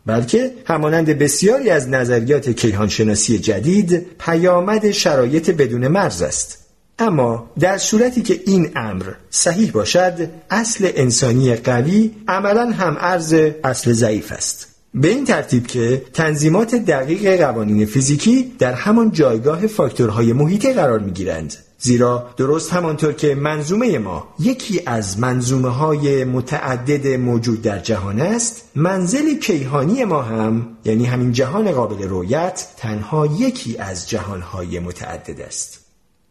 بلکه 0.06 0.52
همانند 0.66 1.10
بسیاری 1.10 1.70
از 1.70 1.90
نظریات 1.90 2.50
کیهانشناسی 2.50 3.40
جدید 3.40 4.08
پیامد 4.20 4.92
شرایط 4.92 5.50
بدون 5.50 5.88
مرز 5.88 6.22
است. 6.22 6.69
اما 7.00 7.52
در 7.60 7.78
صورتی 7.78 8.22
که 8.22 8.42
این 8.46 8.72
امر 8.76 9.06
صحیح 9.30 9.72
باشد 9.72 10.30
اصل 10.50 10.92
انسانی 10.96 11.56
قوی 11.56 12.12
عملا 12.28 12.72
هم 12.72 12.98
ارز 13.00 13.34
اصل 13.64 13.94
ضعیف 13.94 14.32
است. 14.32 14.68
به 14.94 15.08
این 15.08 15.26
ترتیب 15.26 15.68
که 15.68 16.02
تنظیمات 16.14 16.76
دقیق 16.76 17.42
قوانین 17.42 17.86
فیزیکی 17.86 18.54
در 18.60 18.74
همان 18.74 19.12
جایگاه 19.12 19.68
فاکتورهای 19.68 20.34
محیطی 20.34 20.74
قرار 20.74 21.00
می 21.00 21.12
گیرند 21.12 21.56
زیرا 21.78 22.30
درست 22.38 22.74
همانطور 22.74 23.14
که 23.14 23.36
منظومه 23.36 23.98
ما 23.98 24.28
یکی 24.40 24.82
از 24.86 25.20
منظومه 25.20 25.70
های 25.70 26.24
متعدد 26.24 27.08
موجود 27.08 27.62
در 27.62 27.80
جهان 27.80 28.20
است 28.22 28.64
منزل 28.76 29.34
کیهانی 29.38 30.06
ما 30.06 30.22
هم 30.22 30.68
یعنی 30.86 31.06
همین 31.06 31.32
جهان 31.32 31.72
قابل 31.72 32.08
رویت 32.08 32.68
تنها 32.78 33.26
یکی 33.26 33.78
از 33.78 34.10
جهانهای 34.10 34.80
متعدد 34.80 35.42
است. 35.42 35.89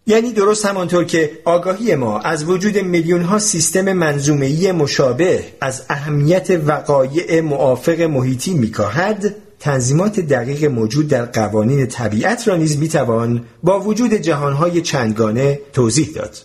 یعنی 0.09 0.33
درست 0.33 0.67
همانطور 0.67 1.05
که 1.05 1.31
آگاهی 1.45 1.95
ما 1.95 2.19
از 2.19 2.45
وجود 2.45 2.79
میلیون 2.79 3.23
ها 3.23 3.39
سیستم 3.39 3.93
منظومه‌ای 3.93 4.73
مشابه 4.73 5.45
از 5.61 5.83
اهمیت 5.89 6.51
وقایع 6.67 7.41
موافق 7.41 8.01
محیطی 8.01 8.55
میکاهد 8.55 9.35
تنظیمات 9.61 10.21
دقیق 10.21 10.65
موجود 10.65 11.09
در 11.09 11.25
قوانین 11.25 11.87
طبیعت 11.87 12.49
را 12.49 12.57
نیز 12.57 12.79
می‌توان 12.79 13.45
با 13.63 13.81
وجود 13.81 14.15
جهانهای 14.15 14.81
چندگانه 14.81 15.61
توضیح 15.73 16.09
داد. 16.15 16.39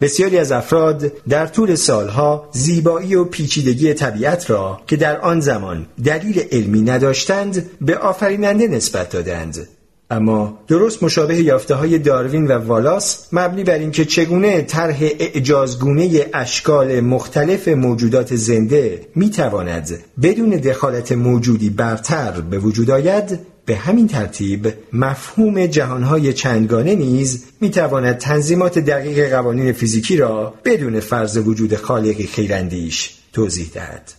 بسیاری 0.00 0.38
از 0.38 0.52
افراد 0.52 1.12
در 1.28 1.46
طول 1.46 1.74
سالها 1.74 2.48
زیبایی 2.52 3.14
و 3.14 3.24
پیچیدگی 3.24 3.94
طبیعت 3.94 4.50
را 4.50 4.80
که 4.86 4.96
در 4.96 5.20
آن 5.20 5.40
زمان 5.40 5.86
دلیل 6.04 6.42
علمی 6.52 6.80
نداشتند 6.80 7.70
به 7.80 7.98
آفریننده 7.98 8.68
نسبت 8.68 9.10
دادند. 9.10 9.68
اما 10.12 10.58
درست 10.68 11.02
مشابه 11.02 11.42
یافته 11.42 11.74
های 11.74 11.98
داروین 11.98 12.46
و 12.46 12.52
والاس 12.52 13.28
مبنی 13.32 13.64
بر 13.64 13.78
اینکه 13.78 14.04
چگونه 14.04 14.62
طرح 14.62 14.98
اعجازگونه 15.00 16.26
اشکال 16.34 17.00
مختلف 17.00 17.68
موجودات 17.68 18.36
زنده 18.36 19.06
می 19.14 19.30
تواند 19.30 19.98
بدون 20.22 20.50
دخالت 20.50 21.12
موجودی 21.12 21.70
برتر 21.70 22.40
به 22.40 22.58
وجود 22.58 22.90
آید 22.90 23.38
به 23.64 23.76
همین 23.76 24.08
ترتیب 24.08 24.72
مفهوم 24.92 25.66
جهانهای 25.66 26.32
چندگانه 26.32 26.94
نیز 26.94 27.44
می 27.60 27.70
تواند 27.70 28.18
تنظیمات 28.18 28.78
دقیق 28.78 29.30
قوانین 29.30 29.72
فیزیکی 29.72 30.16
را 30.16 30.54
بدون 30.64 31.00
فرض 31.00 31.36
وجود 31.36 31.76
خالقی 31.76 32.26
خیراندیش 32.26 33.14
توضیح 33.32 33.70
دهد. 33.74 34.12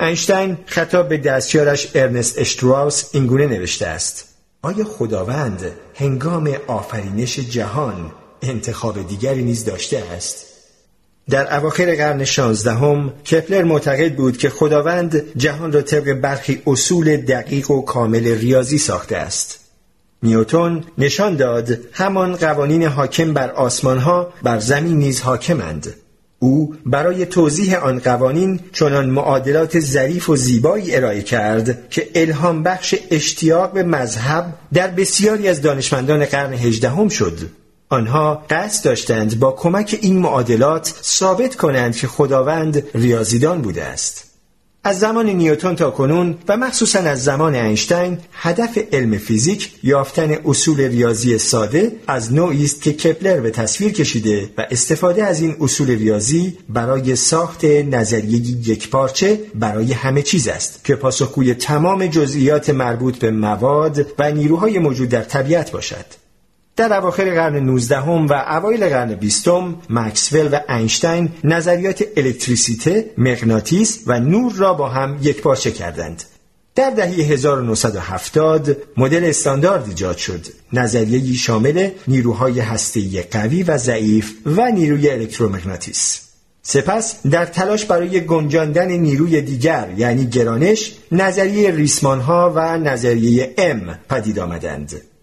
اینشتین 0.00 0.56
خطاب 0.66 1.08
به 1.08 1.16
دستیارش 1.16 1.90
ارنست 1.94 2.38
اشتراوس 2.38 3.04
اینگونه 3.12 3.46
نوشته 3.46 3.86
است 3.86 4.33
آیا 4.64 4.84
خداوند 4.84 5.72
هنگام 5.94 6.50
آفرینش 6.66 7.38
جهان 7.38 8.12
انتخاب 8.42 9.08
دیگری 9.08 9.42
نیز 9.42 9.64
داشته 9.64 9.98
است؟ 10.16 10.46
در 11.30 11.56
اواخر 11.56 11.94
قرن 11.94 12.24
شانزدهم 12.24 13.10
کپلر 13.10 13.62
معتقد 13.62 14.14
بود 14.16 14.36
که 14.36 14.50
خداوند 14.50 15.38
جهان 15.38 15.72
را 15.72 15.82
طبق 15.82 16.12
برخی 16.12 16.62
اصول 16.66 17.16
دقیق 17.16 17.70
و 17.70 17.82
کامل 17.82 18.38
ریاضی 18.38 18.78
ساخته 18.78 19.16
است. 19.16 19.58
نیوتون 20.22 20.84
نشان 20.98 21.36
داد 21.36 21.78
همان 21.92 22.36
قوانین 22.36 22.82
حاکم 22.82 23.32
بر 23.32 23.50
آسمانها 23.50 24.32
بر 24.42 24.58
زمین 24.58 24.98
نیز 24.98 25.20
حاکمند. 25.20 25.94
او 26.44 26.74
برای 26.86 27.26
توضیح 27.26 27.84
آن 27.84 27.98
قوانین 27.98 28.60
چنان 28.72 29.10
معادلات 29.10 29.80
ظریف 29.80 30.30
و 30.30 30.36
زیبایی 30.36 30.96
ارائه 30.96 31.22
کرد 31.22 31.90
که 31.90 32.08
الهام 32.14 32.62
بخش 32.62 32.94
اشتیاق 33.10 33.72
به 33.72 33.82
مذهب 33.82 34.54
در 34.72 34.88
بسیاری 34.88 35.48
از 35.48 35.62
دانشمندان 35.62 36.24
قرن 36.24 36.52
هجدهم 36.52 37.08
شد. 37.08 37.38
آنها 37.88 38.44
قصد 38.50 38.84
داشتند 38.84 39.38
با 39.38 39.52
کمک 39.52 39.98
این 40.00 40.18
معادلات 40.18 40.94
ثابت 41.02 41.56
کنند 41.56 41.96
که 41.96 42.06
خداوند 42.06 42.82
ریاضیدان 42.94 43.62
بوده 43.62 43.84
است. 43.84 44.33
از 44.86 44.98
زمان 44.98 45.30
نیوتن 45.30 45.74
تا 45.74 45.90
کنون 45.90 46.38
و 46.48 46.56
مخصوصا 46.56 46.98
از 46.98 47.24
زمان 47.24 47.54
اینشتین 47.54 48.18
هدف 48.32 48.78
علم 48.92 49.18
فیزیک 49.18 49.72
یافتن 49.82 50.36
اصول 50.44 50.80
ریاضی 50.80 51.38
ساده 51.38 51.92
از 52.06 52.32
نوعی 52.34 52.64
است 52.64 52.82
که 52.82 52.92
کپلر 52.92 53.40
به 53.40 53.50
تصویر 53.50 53.92
کشیده 53.92 54.50
و 54.58 54.66
استفاده 54.70 55.24
از 55.24 55.40
این 55.40 55.56
اصول 55.60 55.90
ریاضی 55.90 56.58
برای 56.68 57.16
ساخت 57.16 57.64
نظریه 57.64 58.68
یکپارچه 58.68 59.40
برای 59.54 59.92
همه 59.92 60.22
چیز 60.22 60.48
است 60.48 60.84
که 60.84 60.94
پاسخگوی 60.94 61.54
تمام 61.54 62.06
جزئیات 62.06 62.70
مربوط 62.70 63.18
به 63.18 63.30
مواد 63.30 64.06
و 64.18 64.32
نیروهای 64.32 64.78
موجود 64.78 65.08
در 65.08 65.22
طبیعت 65.22 65.70
باشد. 65.70 66.23
در 66.76 66.92
اواخر 66.92 67.24
قرن 67.24 67.56
19 67.56 68.00
هم 68.00 68.26
و 68.26 68.32
اوایل 68.32 68.88
قرن 68.88 69.14
20 69.14 69.48
مکسول 69.90 70.48
و 70.52 70.60
اینشتین 70.68 71.28
نظریات 71.44 72.04
الکتریسیته، 72.16 73.10
مغناطیس 73.18 73.98
و 74.06 74.20
نور 74.20 74.52
را 74.52 74.74
با 74.74 74.88
هم 74.88 75.18
یکپارچه 75.22 75.70
کردند. 75.70 76.22
در 76.74 76.90
دهه 76.90 77.08
1970 77.08 78.76
مدل 78.96 79.24
استاندارد 79.24 79.88
ایجاد 79.88 80.16
شد. 80.16 80.46
نظریه‌ای 80.72 81.34
شامل 81.34 81.90
نیروهای 82.08 82.60
هسته‌ای 82.60 83.22
قوی 83.22 83.62
و 83.62 83.78
ضعیف 83.78 84.32
و 84.46 84.70
نیروی 84.70 85.10
الکترومغناطیس. 85.10 86.20
سپس 86.62 87.26
در 87.26 87.46
تلاش 87.46 87.84
برای 87.84 88.20
گنجاندن 88.20 88.90
نیروی 88.90 89.40
دیگر 89.40 89.88
یعنی 89.96 90.26
گرانش 90.26 90.92
نظریه 91.12 91.70
ریسمان 91.70 92.20
ها 92.20 92.52
و 92.56 92.78
نظریه 92.78 93.54
ام 93.58 93.98
پدید 94.08 94.38
آمدند. 94.38 95.13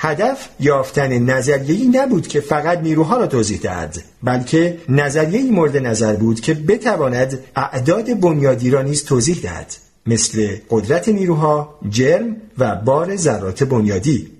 هدف 0.00 0.48
یافتن 0.60 1.18
نظریه‌ای 1.18 1.86
نبود 1.86 2.28
که 2.28 2.40
فقط 2.40 2.78
نیروها 2.78 3.16
را 3.16 3.26
توضیح 3.26 3.58
دهد 3.58 4.02
بلکه 4.22 4.78
نظریه‌ای 4.88 5.50
مورد 5.50 5.76
نظر 5.76 6.16
بود 6.16 6.40
که 6.40 6.54
بتواند 6.54 7.38
اعداد 7.56 8.20
بنیادی 8.20 8.70
را 8.70 8.82
نیز 8.82 9.04
توضیح 9.04 9.40
دهد 9.42 9.76
مثل 10.06 10.56
قدرت 10.70 11.08
نیروها، 11.08 11.78
جرم 11.90 12.36
و 12.58 12.76
بار 12.76 13.16
ذرات 13.16 13.64
بنیادی. 13.64 14.30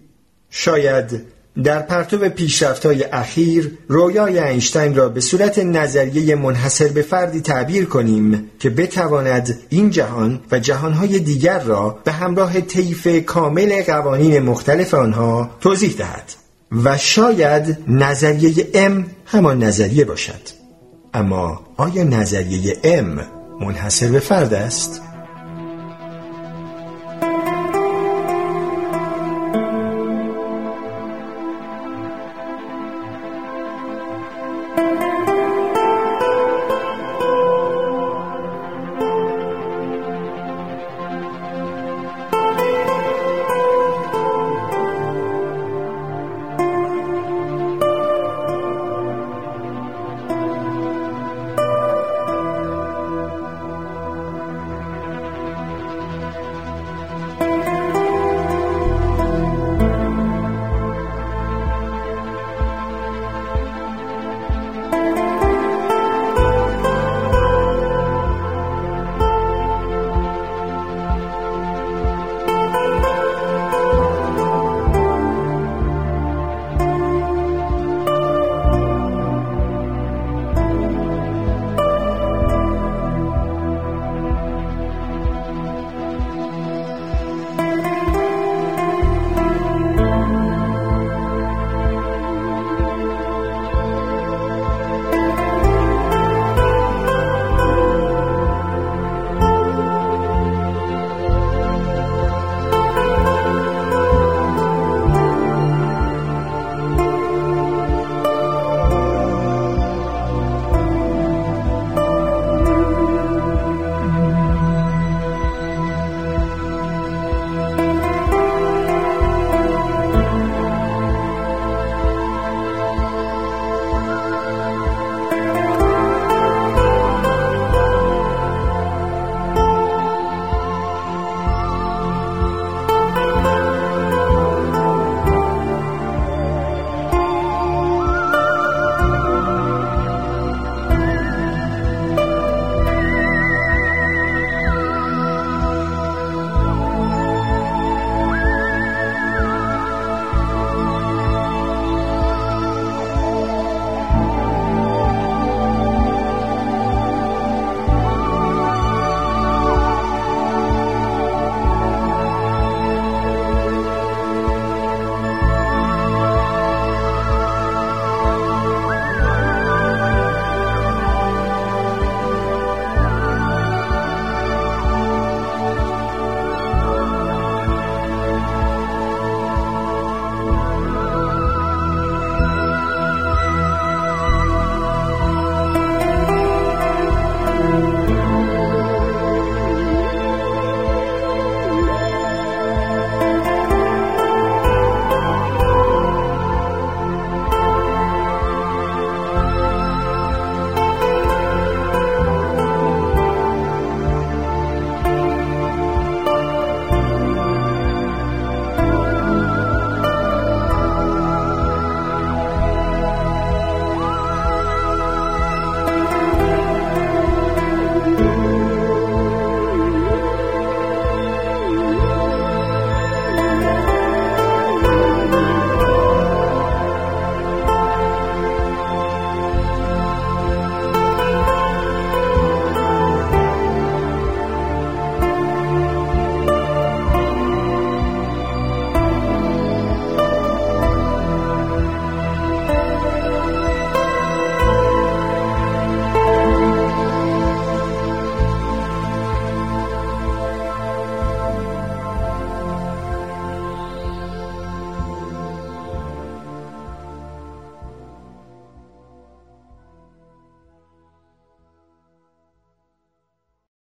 شاید 0.50 1.20
در 1.64 1.82
پرتو 1.82 2.28
پیشرفت‌های 2.28 3.04
اخیر 3.04 3.78
رویای 3.88 4.38
اینشتین 4.38 4.94
را 4.94 5.08
به 5.08 5.20
صورت 5.20 5.58
نظریه 5.58 6.34
منحصر 6.34 6.88
به 6.88 7.02
فردی 7.02 7.40
تعبیر 7.40 7.84
کنیم 7.84 8.50
که 8.58 8.70
بتواند 8.70 9.58
این 9.68 9.90
جهان 9.90 10.40
و 10.52 10.58
جهانهای 10.58 11.18
دیگر 11.18 11.58
را 11.58 11.98
به 12.04 12.12
همراه 12.12 12.60
طیف 12.60 13.24
کامل 13.26 13.82
قوانین 13.82 14.38
مختلف 14.38 14.94
آنها 14.94 15.50
توضیح 15.60 15.94
دهد 15.98 16.32
و 16.84 16.98
شاید 16.98 17.78
نظریه 17.88 18.68
ام 18.74 19.06
همان 19.26 19.64
نظریه 19.64 20.04
باشد 20.04 20.58
اما 21.14 21.60
آیا 21.76 22.02
نظریه 22.02 22.76
ام 22.84 23.20
منحصر 23.60 24.08
به 24.08 24.20
فرد 24.20 24.54
است؟ 24.54 25.02